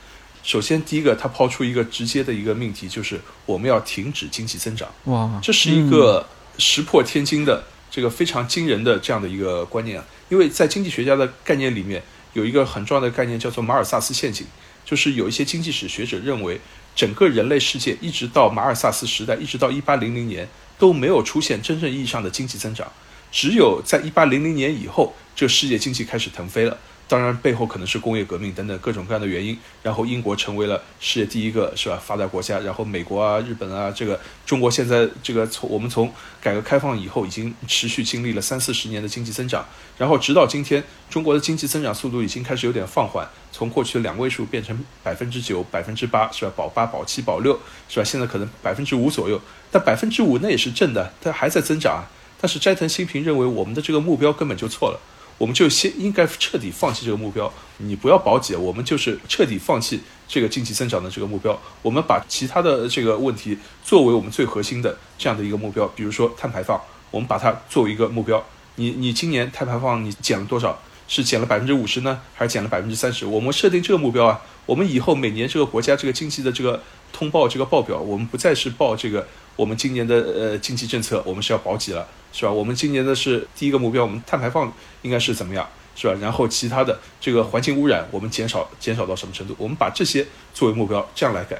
[0.42, 4.88] 首先，第一个，他抛出一个直接的一个命题，就是我们要停止经济增长。
[5.04, 6.26] 哇，这是一个
[6.58, 7.64] 石破天惊的。
[7.90, 12.02] 这个非常惊人的这样的一个观念啊，因为在经济学家的概念里面，
[12.32, 14.44] 有一个很重要的概念叫做马尔萨斯陷阱，
[14.84, 16.60] 就是有一些经济史学者认为，
[16.96, 20.48] 整个人类世界一直到马尔萨斯时代，一直到一八零零年
[20.84, 22.86] 都没有出现真正意义上的经济增长，
[23.32, 26.76] 只有在一八零零年以后，这世界经济开始腾飞了。
[27.06, 29.56] 当然，背后可能是工业革命等等各种各样的原因。
[29.82, 32.58] 然后英国成为了世界第一个是吧发达国家。
[32.60, 39.64] 然后美国啊、日本啊，这个中国现在这个从我们从改革开放以后，已经持续经历了三四十年的经济增长。
[39.98, 46.52] 然后直到今天，中国的经济增长速度已经开始有点放缓，从过去的两位数变成百分之九、百分之八是吧？
[46.56, 48.04] 保八、保七、保六是吧？
[48.04, 49.38] 现在可能百分之五左右，
[49.70, 52.08] 但百分之五那也是正的，它还在增长啊。
[52.40, 55.00] 但是斋藤新平认为，我们的这个目标根本就错了。
[55.44, 61.60] 我们就先应该彻底放弃这个目标，你不要保几，我们就是彻底放弃这个经济增长的这个目标。
[61.82, 66.80] 我们把其他的这个问题作为我们最核心的这样的一个目标，比如说碳排放，
[67.10, 68.42] 我们把它作为一个目标。
[68.76, 70.80] 你你今年碳排放你减了多少？
[71.06, 73.26] 是减了百分之五十呢，还是减了百分之三十？
[73.26, 76.82] 我们设定这个目标啊，我们以后每年这个国家这个经济的这个
[77.12, 82.06] 通报这个报表，我们不再是报这个我们今年的呃经济政策，我们是要保几了。
[82.36, 82.50] 是吧？
[82.50, 85.64] 我们今年的是第一个目标，我们碳排放应该是怎么样？
[85.94, 86.14] 是吧？
[86.20, 89.54] 然后其他的这个环境污染，我们减少减少到什么程度？
[89.56, 91.56] 我们把这些作为目标，这样来改。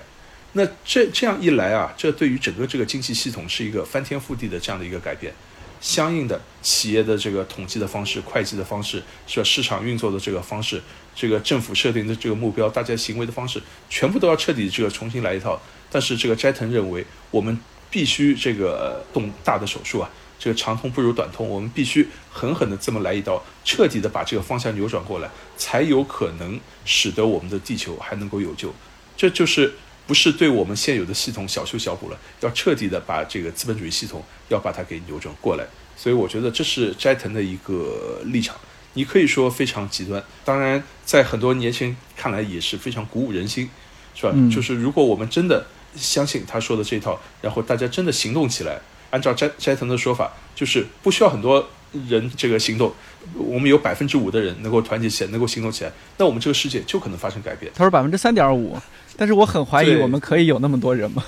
[0.54, 5.32] 那这这样一来啊，这对于整个这个经济系统是一个翻天覆地的这样的一个改变。
[5.80, 9.44] 相应的企业的这个统计的方式、会计的方式，是吧？
[9.44, 10.82] 市场运作的这个方式，
[11.14, 15.60] 这个政府设定的这个目标，大家行为的方式，全部都要彻底这个重新来一套。
[15.88, 17.56] 但是这个斋藤认为，我们
[17.94, 20.10] 必须这个动大的手术啊。
[20.36, 28.74] 这个长痛不如短痛，我们必须狠狠的这么来一刀，彻底的把这个方向扭转过来，才有可能使得我们的地球还能够有救。
[29.16, 29.72] 这就是
[30.08, 35.64] 不是对我们现有的系统小修小补了，要彻底的把这个资本主义系统要把它给扭转过来。
[35.96, 38.56] 所以我觉得这是斋藤的一个立场，
[38.94, 43.70] 你可以说非常极端，当然在很多年轻人看来也是非常鼓舞人心，
[44.14, 44.34] 是吧？
[44.52, 45.64] 就是如果我们真的
[45.96, 48.80] 相信他说的这套，然后大家真的行动起来。
[49.10, 51.64] 按照斋斋藤的说法，就是不需要很多
[52.08, 52.92] 人这个行动，
[53.34, 57.70] 我们有百分之五的人能够团结起来，能够行动起来，那我们这个世界就可能发生改变。
[57.76, 58.76] 他说百分之三点五，
[59.16, 61.22] 但是我很怀疑我们可以有那么多人吗？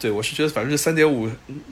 [0.00, 1.30] 对，我是觉得百分之三点五，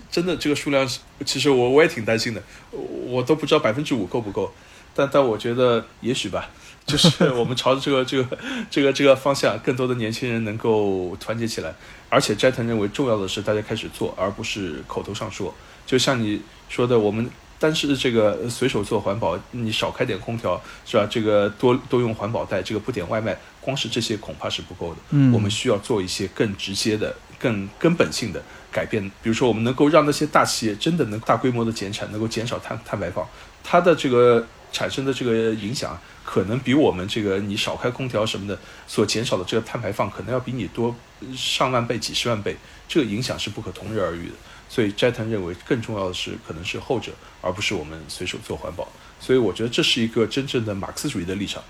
[0.09, 0.89] 真的这个数量，
[1.27, 4.53] 其实我我也挺担心的，我都不知道百分之五够不够，
[4.95, 6.49] 但但我觉得也许吧，
[6.87, 8.39] 就是我们朝着这个这个
[8.71, 11.75] 这个这个方向，更多的年轻人能够团结起来，
[12.11, 15.55] 而且斋藤认为重要的是大家开始做，而不是口头上说。
[15.87, 17.27] 就像你说的，我们
[17.59, 21.07] 单是这个随手做环保，你少开点空调是吧？
[21.09, 25.01] 这个多多用环保袋，这个不点外卖，光是这些恐怕是不够的。
[25.11, 27.17] 嗯，我们需要做一些更直接的。
[27.41, 33.27] 更根本性的改变，比如说，我们能够让那些大企业真的能大规模的减产，能够减少碳碳排放，
[33.65, 40.95] 它的这个产生的这个影响，可能比我们这个你少开空调什么的所减少的这个碳排放，可能要比你多
[41.37, 42.57] 上万倍、几十万倍，
[42.89, 44.35] 这个影响是不可同日而语的。
[44.69, 48.89] 所以斋藤认为，更重要的是可能是后者，而不是我们随手做环保。
[49.19, 51.63] 所以我觉得这是一个真正的马克思主义的立场，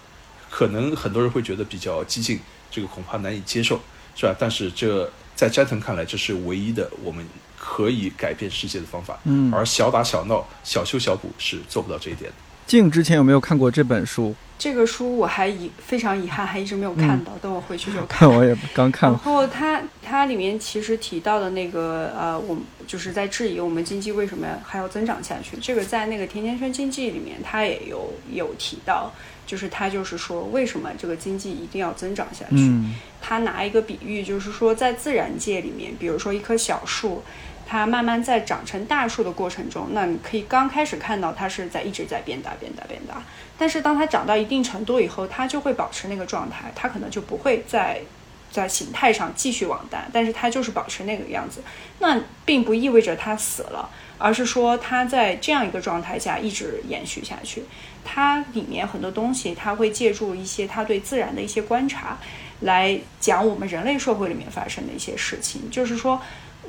[0.50, 2.40] 可能很多人会觉得比较激进，
[2.70, 3.80] 这个恐怕难以接受，
[4.14, 4.34] 是吧？
[4.38, 5.10] 但是这。
[5.36, 7.26] 在斋藤看来，这是唯一的我们
[7.58, 9.18] 可以改变世界的方法。
[9.24, 12.36] 嗯，而小打小闹、小修小补是做不到这一点的。
[12.70, 14.32] 静之前有没有看过这本书？
[14.56, 17.32] 这个书我还遗非常遗憾，还一直没有看到。
[17.42, 18.30] 等我回去就看。
[18.30, 19.10] 我也刚看。
[19.10, 25.56] 然后它它里面其实提到的那个呃，我们就是在质疑我们经济为什么还要增长下去。
[25.60, 29.12] 这个在那个甜甜圈经济里面，它也有有提到。
[29.46, 32.72] 就是它就是说，为什么这个经济一定要增长下去？
[33.20, 37.24] 它拿一个比喻，就是说，在自然界里面，比如说一棵小树，
[37.70, 43.22] 它慢慢在长成大树的过程中，那你可以刚开始看到它是在一直在变大、变大、变大。
[43.56, 48.00] 但是当它长到一定程度以后，它就会保持那个状态，它可能就不会再
[48.50, 51.62] 在形态上继续往大，但是它就是保持那个样子。
[52.00, 57.62] 那并不意味着它死了，而是说它在这样一个状态下一直延续下去。
[58.04, 62.18] 它里面很多东西，它会借助一些它对自然的一些观察，
[62.62, 65.70] 来讲我们人类社会里面发生的一些事情。
[65.70, 66.20] 就是说，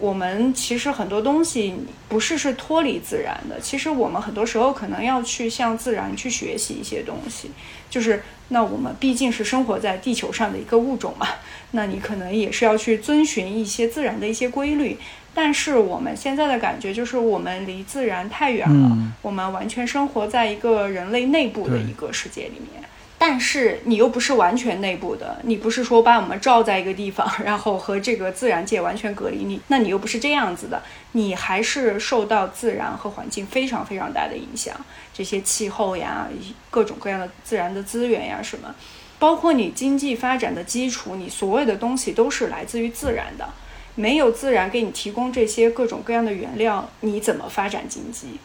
[0.01, 1.75] 我们其实很多东西
[2.09, 7.51] 不是是脱离自然的，其实我们很多时候可能要去向自然去学习一些东西。
[7.89, 11.27] 就是那我们毕竟是生活在地球上的一个物种嘛，
[11.71, 14.97] 那你可能也是要去遵循一些自然的一些规律。
[15.33, 22.83] 但是我们现在的感觉就是，我们离自然太远了，我们完全生活在一个人类内部的一个世界里面。
[23.23, 34.75] 但是你又不是完全内部的，你不是说把我们罩在一个地方， 然后和这个自然界完全隔离，你那你又不是这样子的，你还是受到自然和环境非常非常大的影响。
[35.13, 36.27] 这些气候呀，
[36.71, 38.73] 各种各样的自然的资源呀，什么，
[39.19, 43.47] 包括你经济发展的基础，你所有的东西都是来自于自然的。
[43.93, 48.39] 没有自然给你提供这些各种各样的原料，你怎么发展经济，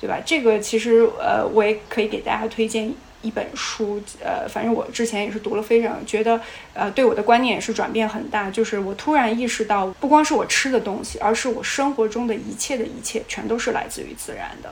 [0.00, 0.20] 对吧？
[0.24, 6.40] 这个其实呃，我也可以给大家推荐一本书，呃，反正我之前也是读了，非常觉得
[6.74, 8.50] 呃，对我的观念也是转变很大。
[8.50, 14.70] 就是我突然意识到，不光是我吃的东西，而是我生活中的一切的一切，全都是来自于自然的。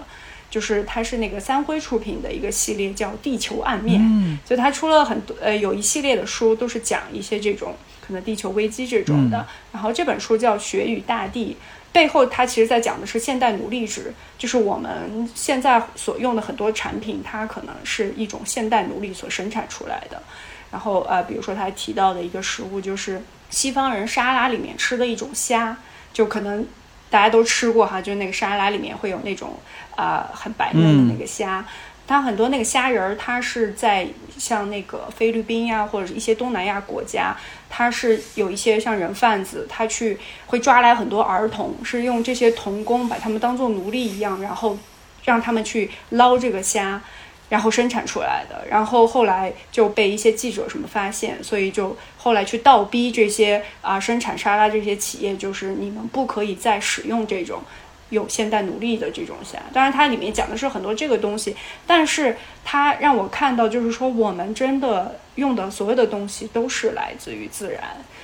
[0.51, 7.75] 就是它是那个三辉出品的一个系列，叫《地球暗面》，嗯、所以它出了很多呃，有一系列的书，都是讲一些这种。
[8.01, 11.55] 可能地球危机这种的，然后这本书叫《雪与大地》，
[11.93, 20.23] 背后它其实在讲的是现代奴隶制，就是我们现在所用的很多产品，它可能是一种现代奴隶所生产出来的。
[20.71, 25.75] 然后呃，比如说他提到的一个食物，就是西方人沙拉里面吃的一种虾，
[26.13, 26.67] 就可能
[27.09, 29.59] 大家都吃过哈，就是那个沙拉里面会有那种
[29.97, 31.65] 啊很白嫩的那个虾。
[32.07, 34.07] 它很多那个虾仁儿，它是在
[34.39, 37.37] 像那个菲律宾呀，或者一些东南亚国家，
[37.71, 44.79] 他是有一些像人贩子，他去会抓来很多儿童，是用这些童工把他们当做奴隶一样，然后
[45.25, 47.01] 让他们去捞这个虾，
[47.49, 48.67] 然后生产出来的。
[48.71, 57.63] 然后后来就被一些记者什么发现，所以就后来去倒逼这些啊生产沙拉这些企业，就是你们不可以再使用这种。
[58.11, 61.55] 有现代努力的这种虾，当然它里面讲的是很多这个东西，
[61.87, 67.83] 但是它让我看到，就是说我们真的用的所有的东西都是来自于自然，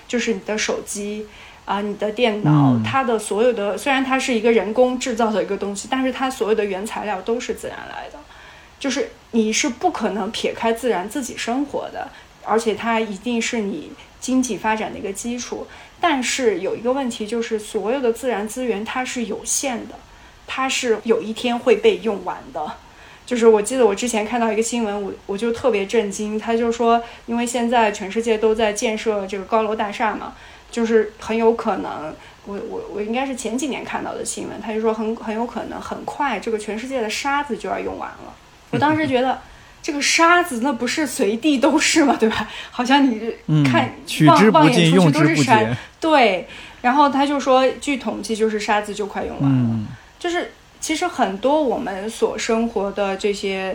[0.08, 1.26] 就是你的手机
[1.66, 8.18] 啊，你的电脑，它的所有的虽然它是一个人工制造的一个东西，但是它所有的原材料都是自然来的，
[8.80, 12.08] 就是你是不可能撇开自然自己生活的，
[12.42, 15.66] 而且它一定是你经济发展的一个基础。
[16.06, 19.94] 但是有一个问题，就是所有的自然资源它是有限的，
[20.46, 22.72] 它是有一天会被用完的。
[23.24, 30.34] 就是我记得我之前看到一个新闻，我我就特别震惊，他就说，因为现在全世界都在建设这个高楼大厦嘛，
[30.70, 38.34] 就是很有可能，我我我应该是前几年看到的新闻，他就说很很有可能很快这个全世界的沙子就要用完了。
[38.72, 39.40] 我当时觉得
[39.82, 42.46] 这个沙子那不是随地都是嘛，对吧？
[42.70, 43.32] 好像你
[43.64, 45.74] 看取之不尽，用之不竭。
[46.10, 46.46] 对，
[46.82, 49.78] 然后他就说，据统计就是沙子就快用完了，
[50.18, 50.52] 就是。
[50.84, 53.74] 其实很多我们所生活的这些，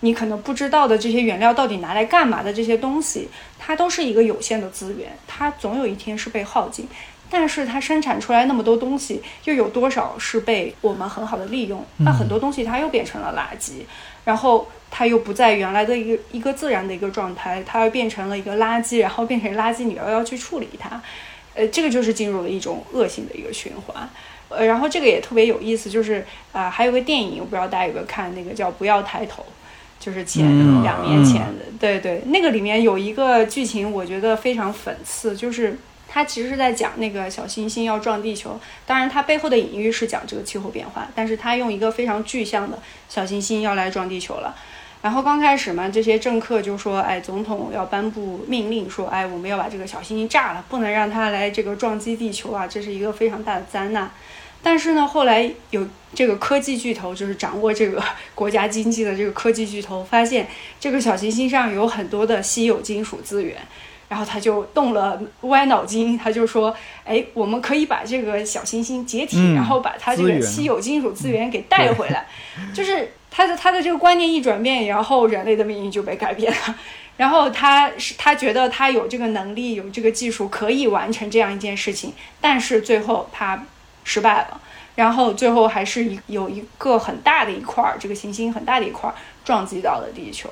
[0.00, 6.88] 你可能不知道的这些原料到底拿来干嘛的这些东西，它都是一个有限的资源，它总有一天是被耗尽。
[7.28, 11.84] 但是它生产出来那么多东西，又有多少是被我们很好的利用？
[11.98, 13.82] 那很多东西它又变成了垃圾，
[14.24, 20.98] 然后它又不在原来的一个一个自然的一个状态，它又变成了一个垃圾，然后变成垃圾，你又要去处理它，
[21.58, 24.08] 呃，这个就是进入了一种恶性的一个循环。
[24.48, 29.42] 呃，然后这个也特别有意思，就是啊，还有个电影，我不知道大家有没有看，那个叫《不要抬头》，
[30.04, 30.46] 就是前
[30.84, 35.76] 两年前的，对对，那个里面有一个剧情，我觉得非常讽刺，就是
[36.08, 42.78] 它其实是在讲那个小行星要撞地球，当然它背后的隐喻是讲这个气候变化，但是它用一个非常具象的
[43.08, 44.56] 小行星要来撞地球了。
[45.00, 54.10] 然后刚开始嘛，这些政客就说，哎，总统要颁布命令，说，哎，我们要把这个小行星炸了，不能让它来这个撞击地球啊，这是一个非常大的灾难。
[54.60, 58.02] 但是呢，后来有这个科技巨头，就是掌握这个
[58.34, 60.48] 国家经济的这个科技巨头，发现
[60.80, 63.56] 这个小行星上有很多的稀有金属资源，
[64.08, 66.74] 然后他就动了歪脑筋，他就说
[67.06, 72.26] ：“哎，我们可以把这个小行星解体，然后把它这个稀有金属资源给带回来。”
[72.74, 76.74] 就是他的他的这个观念一转变，然后人类的命运就被改变了。
[77.16, 83.64] 然后他是他觉得他有这个能力，有这个技术可以完成这样一件事情，但是最后他。
[84.04, 84.58] 失败了，
[84.94, 89.14] 然后最后还是一有一个很大的一块儿，这个行星很大的一块儿
[89.44, 90.48] 撞击到了地球。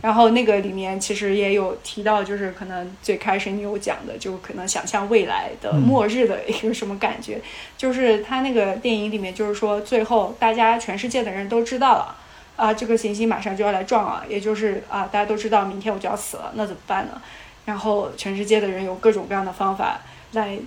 [0.00, 7.40] 然后那个里面其实也有提到，就是可能最开始你有讲的，就可能想象未来的末日的一个什么感觉。
[7.76, 12.16] 就是他那个电影里面，就是说最后大家全世界的人都知道了
[12.56, 17.20] 啊，这个行星马上就要来撞了，也就是啊，大家都知道明天我就要死了，那怎么办呢？
[17.64, 20.00] 然后全世界的人有各种各样的方法
[20.32, 20.58] 来。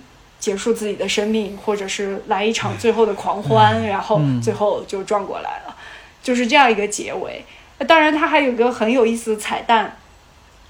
[0.42, 5.76] 结束自己的生命，或者是来一场最后的狂欢，然后最后就撞过来了，
[6.20, 7.44] 就是这样一个结尾。
[7.84, 9.96] 当然，它还有一个很有意思的彩蛋，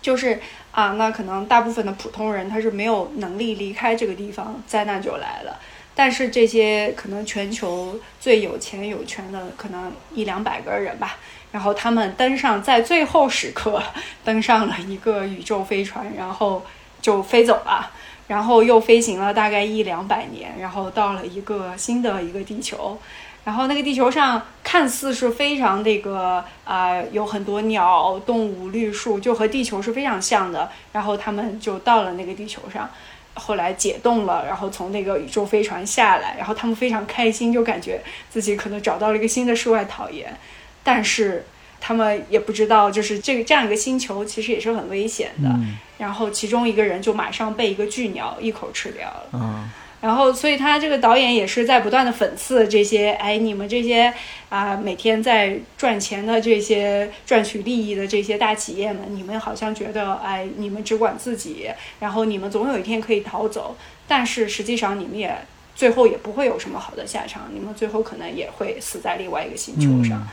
[0.01, 0.41] 就是
[0.71, 5.59] 啊，那可能大部分的普通人他是没有能力离开这个地方，灾难就来了。
[5.95, 11.17] 但是这些可能全球最有钱有权的，可能一两百个人吧，
[11.51, 13.83] 然后他们登上在最后时刻
[14.25, 16.65] 登上了一个宇宙飞船，然后
[17.01, 17.91] 就飞走了。
[18.29, 22.97] 然后又飞行了大概一两百年，然后到了一个新的一个地球，
[23.45, 30.71] 然后那个地球上看似是非常那个啊，有很多鸟、动物、绿树，就和地球是非常像的。
[30.93, 32.89] 然后他们就到了那个地球上，
[33.35, 40.37] 后来解冻了，然后从那个宇宙飞船下来，然后他们非常开心，就感觉自己可能找到了一个新的世外桃源，
[40.83, 41.45] 但是。
[41.85, 45.51] 他们也不知道，就是这个这样一个星球其实也是很危险的。
[45.99, 49.69] 然后其中一个人就马上被一个巨鸟一口吃掉了。
[50.03, 54.13] 然后，所以他这个导演也是在不断的讽刺这些，哎，你们这些
[54.49, 61.69] 啊每天在赚钱的这些赚取利益的这些大企业们，你们好像觉得，哎，你们只管自己，
[62.01, 63.77] 然后你们总有一天可以逃走，
[64.09, 65.33] 但是实际上你们也
[65.77, 70.27] 最后也不会有什么好的下场，你们最后可能也会死在另外一个星球上。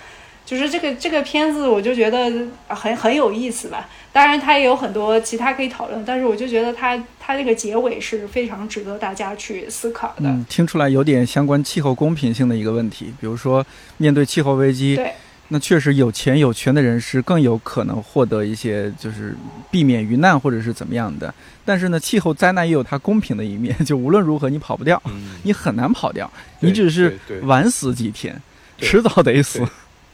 [0.50, 2.28] 就是这个这个片子，我就觉得
[2.70, 3.88] 很很有意思吧。
[4.12, 10.24] 当然，它也有很多其他可以讨论，但是我就觉得它它这个结尾是非常值得大家去思考的。
[10.24, 13.14] 嗯，听出来有点相关气候公平性的一个问题。
[13.22, 13.64] 比如说，
[13.98, 15.14] 面对气候危机，对，
[15.50, 19.36] 那确实有钱有权的人是更有可能获得一些，就是
[19.70, 21.32] 避免遇难或者是怎么样的。
[21.64, 25.00] 但是呢，气候灾难也有它公平的一面，就无论如何你跑不掉，
[25.44, 26.28] 你很难跑掉，
[26.62, 28.42] 你只是晚死几天，
[28.80, 29.62] 迟早得死。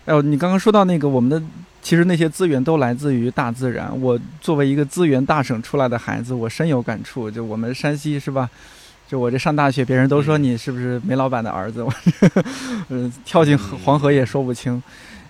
[0.06, 1.42] 哎呦，你刚刚说到那个，我们的
[1.82, 3.90] 其实那些资源都来自于大自然。
[4.00, 7.30] 我作为一个资源大省出来的孩子，我深有感触。
[7.30, 8.48] 就我们山西是吧？
[9.08, 11.82] 就我这上大学，别人都说你是不是煤老板的儿子？
[11.84, 11.92] 我
[12.90, 14.82] 嗯，跳进黄河也说不清。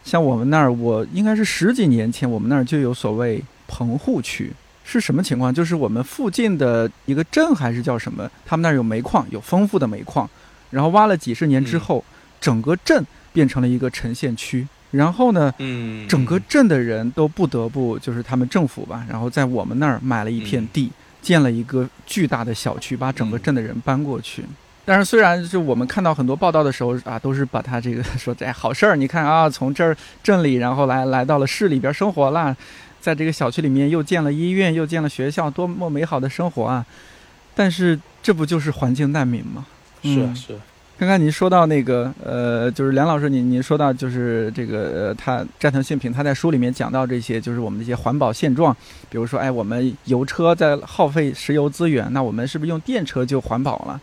[0.03, 4.51] 像我们那儿，我应该是十几年前，我们那儿就有所谓棚户区，
[4.83, 5.53] 是什么情况？
[5.53, 8.29] 就是我们附近的一个镇还是叫什么？
[8.45, 10.29] 他们那儿有煤矿，有丰富的煤矿，
[10.69, 12.03] 然后挖了几十年之后，
[12.41, 13.05] 整个镇。
[13.35, 20.89] 变成了一个沉县区，然后呢，嗯，整个镇的人都不得不就是他们政府吧，然后在我们那儿买了一片地，
[21.21, 24.45] 建了一个巨大的小区，把整个镇的人搬过去。
[24.85, 32.55] 但是虽然就我们看到很多报道的时候啊，都是把它这个 说哎好事儿，你看啊，从这儿镇里，然后来来到了市里边生活了，
[33.01, 36.85] 在这个小区里面又建了医院，又建了学校，多么美好的生活啊！
[37.55, 39.65] 但是这不就是环境难民吗？
[40.03, 40.59] 是啊，是。
[40.97, 48.73] 刚刚您说到那个呃，就是梁老师，您您说到就是这个呃，他斋藤信平他在书里面讲到这些，就是我们这些环保现状，
[49.09, 53.99] 比如说哎，我们油车在耗费石油资源，那我们是不是用电车就环保了？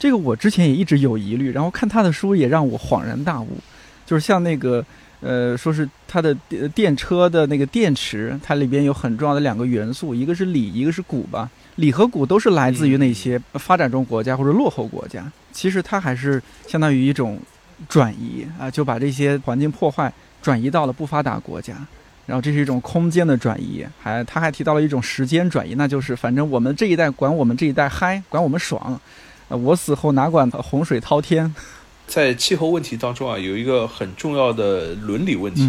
[0.00, 3.58] 这个我之前也一直有疑虑，然后看他的书也让我恍然大悟，
[4.04, 4.84] 就是像那个
[5.20, 6.34] 呃，说是它的
[6.74, 11.48] 电车的那个电池，它里边有很重要的两个元素，一个是锂，一个是钴吧。
[11.76, 15.24] 锂和钴都是来自于那些发展中国家或者落后国家。
[15.56, 17.40] 其实它还是相当于一种
[17.88, 20.12] 转移啊，就把这些环境破坏
[20.42, 21.74] 转移到了不发达国家。
[22.26, 29.00] 然后这是一种空间的转移，还他还提到了一种时间转移，那就是反正我们这一代管我们这一代嗨，管我们爽。
[29.48, 31.54] 我死后哪管洪水滔天。
[32.06, 35.66] 在气候问题当中啊，有一个很重要的伦理问题，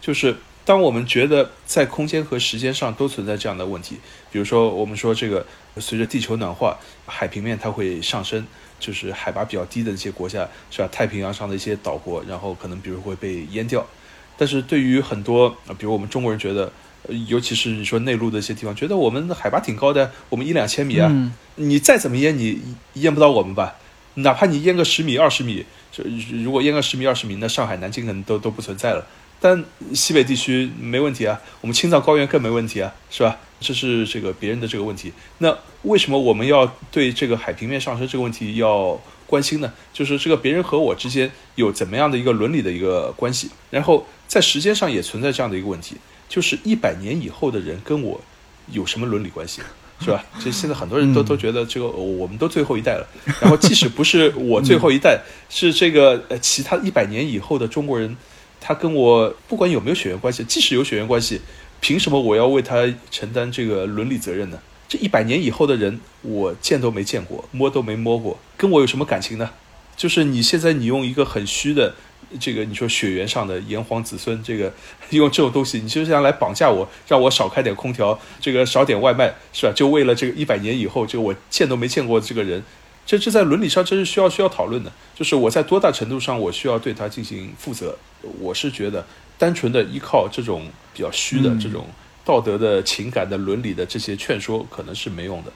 [0.00, 0.34] 就是。
[0.62, 3.96] 当我们觉得在空间和时间上都存在这样的问题，
[4.30, 5.44] 比如说我们说这个
[5.78, 8.46] 随着地球暖化，海平面它会上升，
[8.80, 10.88] 就是海拔比较低的一些国家，是吧？
[10.90, 13.86] 太平洋上的一些岛国，然后可能比如会被淹掉。
[14.36, 16.72] 但是对于很多，比如我们中国人觉得，
[17.28, 21.08] 尤其是你说内陆的一些地方，觉得我们的海拔挺高的，我们一两千米啊，
[21.56, 22.58] 你再怎么淹，你
[22.94, 23.76] 淹不到我们吧？
[24.14, 25.64] 哪怕你淹个十米、二十米，
[26.42, 29.06] 如果淹个十米、二十米，那上海、南京可能都都不存在了。
[29.40, 29.64] 但
[29.94, 33.38] 西北地区没问题啊，我们青藏高原更没问题啊，是吧？
[33.58, 35.12] 这是这个别人的这个问题。
[35.38, 39.72] 那为什么我们要对这个海平面上升这个问题要关心呢？
[39.92, 43.50] 就是这个别人和我之间有怎么样的一个伦理的一个关系？
[43.70, 45.96] 然后在时间上也存在这样的一个问题，
[46.28, 48.20] 就是一百年以后的人跟我
[48.70, 49.60] 有什么伦理关系，
[50.00, 50.24] 是吧？
[50.42, 53.06] 就现在很多人都都觉得这个我们都最后一代了，
[53.40, 58.16] 然后即使不是我最后一代，是这个呃其他一百年以后的中国人。
[58.60, 61.40] 他跟我不管有没有血缘关系，即使有血缘关系，
[61.80, 64.58] 凭什么我要为他承担这个伦理责任呢？
[64.86, 69.50] 这一百年以后的人，我见都没见过，摸都没摸过，跟我有什么感情呢？
[69.96, 71.94] 就是你现在你用一个很虚的
[72.38, 74.72] 这个，你说血缘上的炎黄子孙，这个
[75.10, 79.72] 用这种东西，你就是想来绑架我，让我少开点空调，这个少点外卖，是吧？
[79.74, 82.62] 就为了这个一百年以后，这个我见都没见过这个人。
[83.06, 87.96] 这这在伦理上这是需要需要讨论的，就是我在多大程度上我需要对他进行负责？
[88.38, 89.04] 我是觉得
[89.36, 91.86] 单纯的依靠这种比较虚的这种
[92.24, 95.50] 道德的情感的伦理的这些劝说可能是没用的。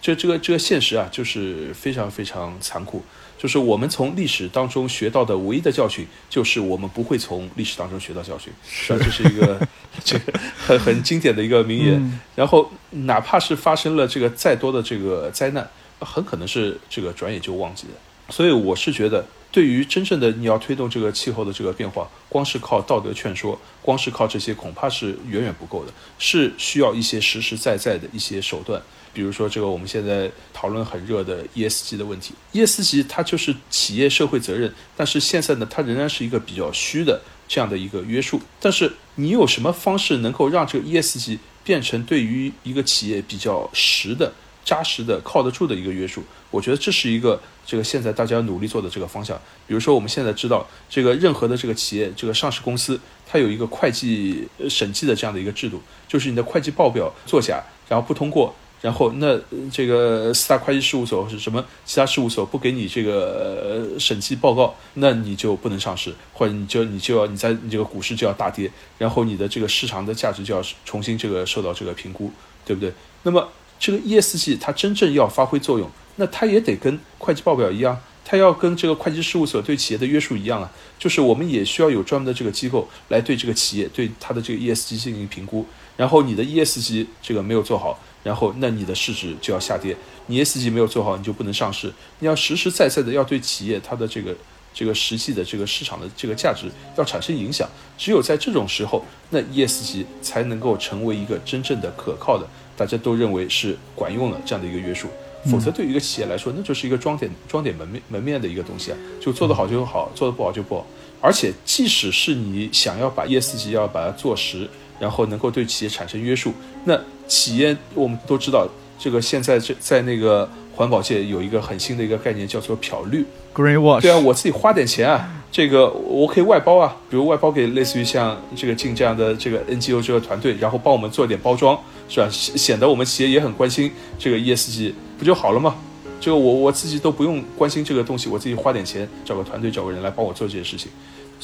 [0.00, 3.02] 这这个这个现实啊，就是非常非常残酷。
[3.36, 8.50] 就是我们从历史当中学到的唯一的教训，就是我们不会从历史当中学到教训。
[8.66, 9.60] 是，这是一个
[10.02, 12.20] 这个很很经典的一个名言。
[12.34, 15.68] 然后哪怕是发生了这个再多的这个灾难。
[16.00, 17.94] 很可能是这个转眼就忘记了，
[18.30, 28.82] 所以我是觉得，对于真正的你要推动这个气候的这个变化，光是靠道德劝说，光是靠这些恐怕是远远不够的，是需要一些实实在在的一些手段。
[29.12, 38.40] 比如说这个我们现在讨论很热的 ESG 的问题，ESG 它就是企业社会责任，但是现在呢，它仍然是一个比较虚的这样的一个约束。
[38.58, 44.32] 但是你有什么方式能够让这个 ESG 变成对于一个企业比较实的？
[44.64, 49.38] 扎实的、靠得住的一个约束，我觉得这是一个这个现在大家努力做的这个方向。
[49.66, 59.38] 比如说，我们现在知道，这个任何的这个企业、这个上市公司，它有一个会计审计的这样的一个制度，就是你的会计报表作假，然后不通过，然后那
[59.70, 72.32] 这个四大会计事务所是什么其他事务所不给你这个审计报告，那你就不能上市，或者你就你就要你在你这个股市就要大跌，然后你的这个市场的价值就要重新这个受到这个评估，
[72.64, 72.90] 对不对？
[73.22, 73.46] 那么。
[73.84, 75.86] 这个 ESG 它真正要发挥作用，
[76.16, 80.72] 那它也得跟会计报表一样，它要跟这个会计事务所对企业的约束一样啊。
[80.98, 85.66] 就是我们也需要有专门的这个机构来对这个企业对它的这个 ESG 进行评估。
[85.98, 89.94] 然后你的 ESG 这个没有做好，然后那你的市值就要下跌。
[90.28, 91.92] 你 ESG 没有做好，你就不能上市。
[92.20, 94.34] 你要实实在在的要对企业它的这个
[94.72, 97.68] 这个实际的这个市场的这个价值要产生影响。
[97.98, 102.48] 只有在这种时候，那 ESG 才能够成为一个真正的可靠的。
[102.76, 105.08] 大家都认为是管用了这样的一个约束，
[105.50, 110.86] 否则对于一个企业来说，那就是一个装点装点门面门面的一个东西啊，就做得好就好，做得不好就不好。
[111.20, 114.68] 而且，即使是你想要把 ESG 要把它做实，
[115.00, 116.52] 然后能够对企业产生约束，
[116.84, 118.68] 那企业我们都知道，
[118.98, 123.24] 这个现在这在那个环保界有一个很新的一个概念，叫做漂绿。
[123.54, 124.02] Green Wash。
[124.02, 125.43] 对啊，我自己花点钱啊。
[125.54, 131.78] 这个我可以外包啊，比如外包给类似于像这个进这样的这个 NGO 这个团队，然后帮我们做点包装，
[132.08, 132.28] 是吧？
[132.28, 135.76] 显得我们企业也很关心这个 ESG，不就好了吗？
[136.18, 140.90] 这个我我自己都不用关心这个东西，我自己花点钱找个团队找个人来帮我做这些事情。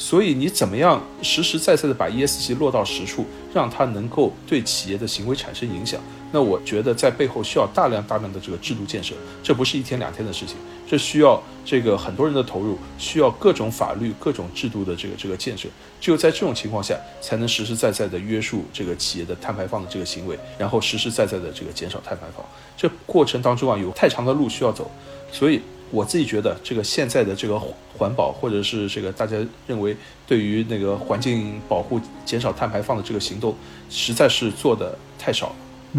[0.01, 3.23] 所以你怎么样实实在在的把 ESG 落到实处，
[3.53, 6.01] 让它能够对企业的行为产生影响？
[6.31, 9.13] 那我觉得在背后需要大量大量的这个制度建设，
[9.43, 10.55] 这不是一天两天的事情，
[10.89, 15.69] 这需要这个很多人的投入，需要各种法律、各种制度的这个这个建设。
[15.99, 22.43] 只有在这种情况下，才能实实在在的约束这个企业的碳排放的这个行为，然后实实在在的这个减少碳排放。
[22.75, 24.89] 这过程当中啊，有太长的路需要走，
[25.31, 25.61] 所以。
[25.91, 27.59] 我自己觉得，这个现在的这个
[27.97, 29.37] 环保，或者是这个大家
[29.67, 29.95] 认为
[30.25, 33.53] 对于那个环境保护、减少碳排放的这个行动，
[33.89, 35.53] 实在是做的太少、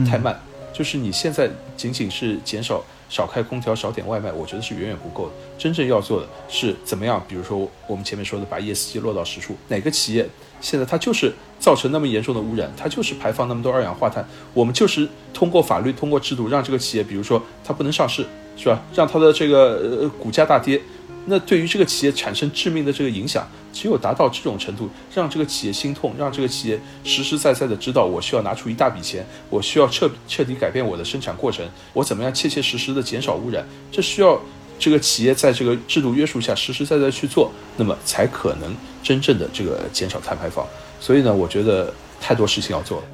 [0.07, 0.41] 太慢。
[0.73, 5.33] 就是你现在仅仅是减少少开空调、少点外卖，我觉得是远远不够的。
[5.59, 7.23] 真正要做的是怎么样？
[7.29, 9.55] 比如说我们前面说的，把 ESG 落到实处。
[9.69, 10.27] 哪个企业
[10.63, 18.25] 现在它就是造成那么严重的污染，它就是排放那么多二氧化碳，我们就是通过法律、通过制度，让这个企业，比如说它不能上市。
[18.57, 18.83] 是吧？
[18.95, 20.81] 让它的这个呃股价大跌，
[21.27, 34.41] 那对于这个企业产生致命的这个影响，只有达到这种程度，让这个企业心痛，让这个企业实实在在的知道，我需要拿出一大笔钱，我需要彻彻底改变我的生产过程，我怎么样切切实实的减少污染，这需要
[34.79, 40.67] 这个企业在这个制度约束下实实在在去做，那么才可能真正的这个减少碳排放。
[41.01, 43.05] 所以呢，我觉得太多事情要做了。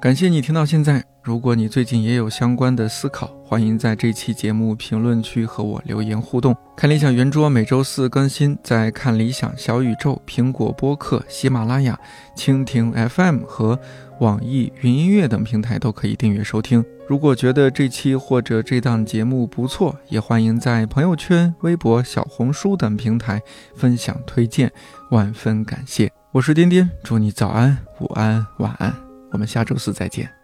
[0.00, 1.17] 感谢你听到现在。
[1.28, 6.56] 如果你最近也有相关的思考，欢迎在这期节目评论区和我留言互动。
[6.74, 12.00] 看理想圆桌每周四更新，在看理想小宇宙、苹果播客、喜马拉雅、
[12.34, 13.78] 蜻蜓 FM 和
[14.20, 16.82] 网易云音乐等平台都可以订阅收听。
[17.06, 23.38] 如果觉得这期或者这档节目不错，也欢迎在朋友圈、微博、小红书等平台
[23.76, 24.72] 分享推荐，
[25.10, 26.10] 万分感谢。
[26.32, 28.94] 我是颠颠，祝你早安、午安、晚安。
[29.30, 30.37] 我们下周四再见。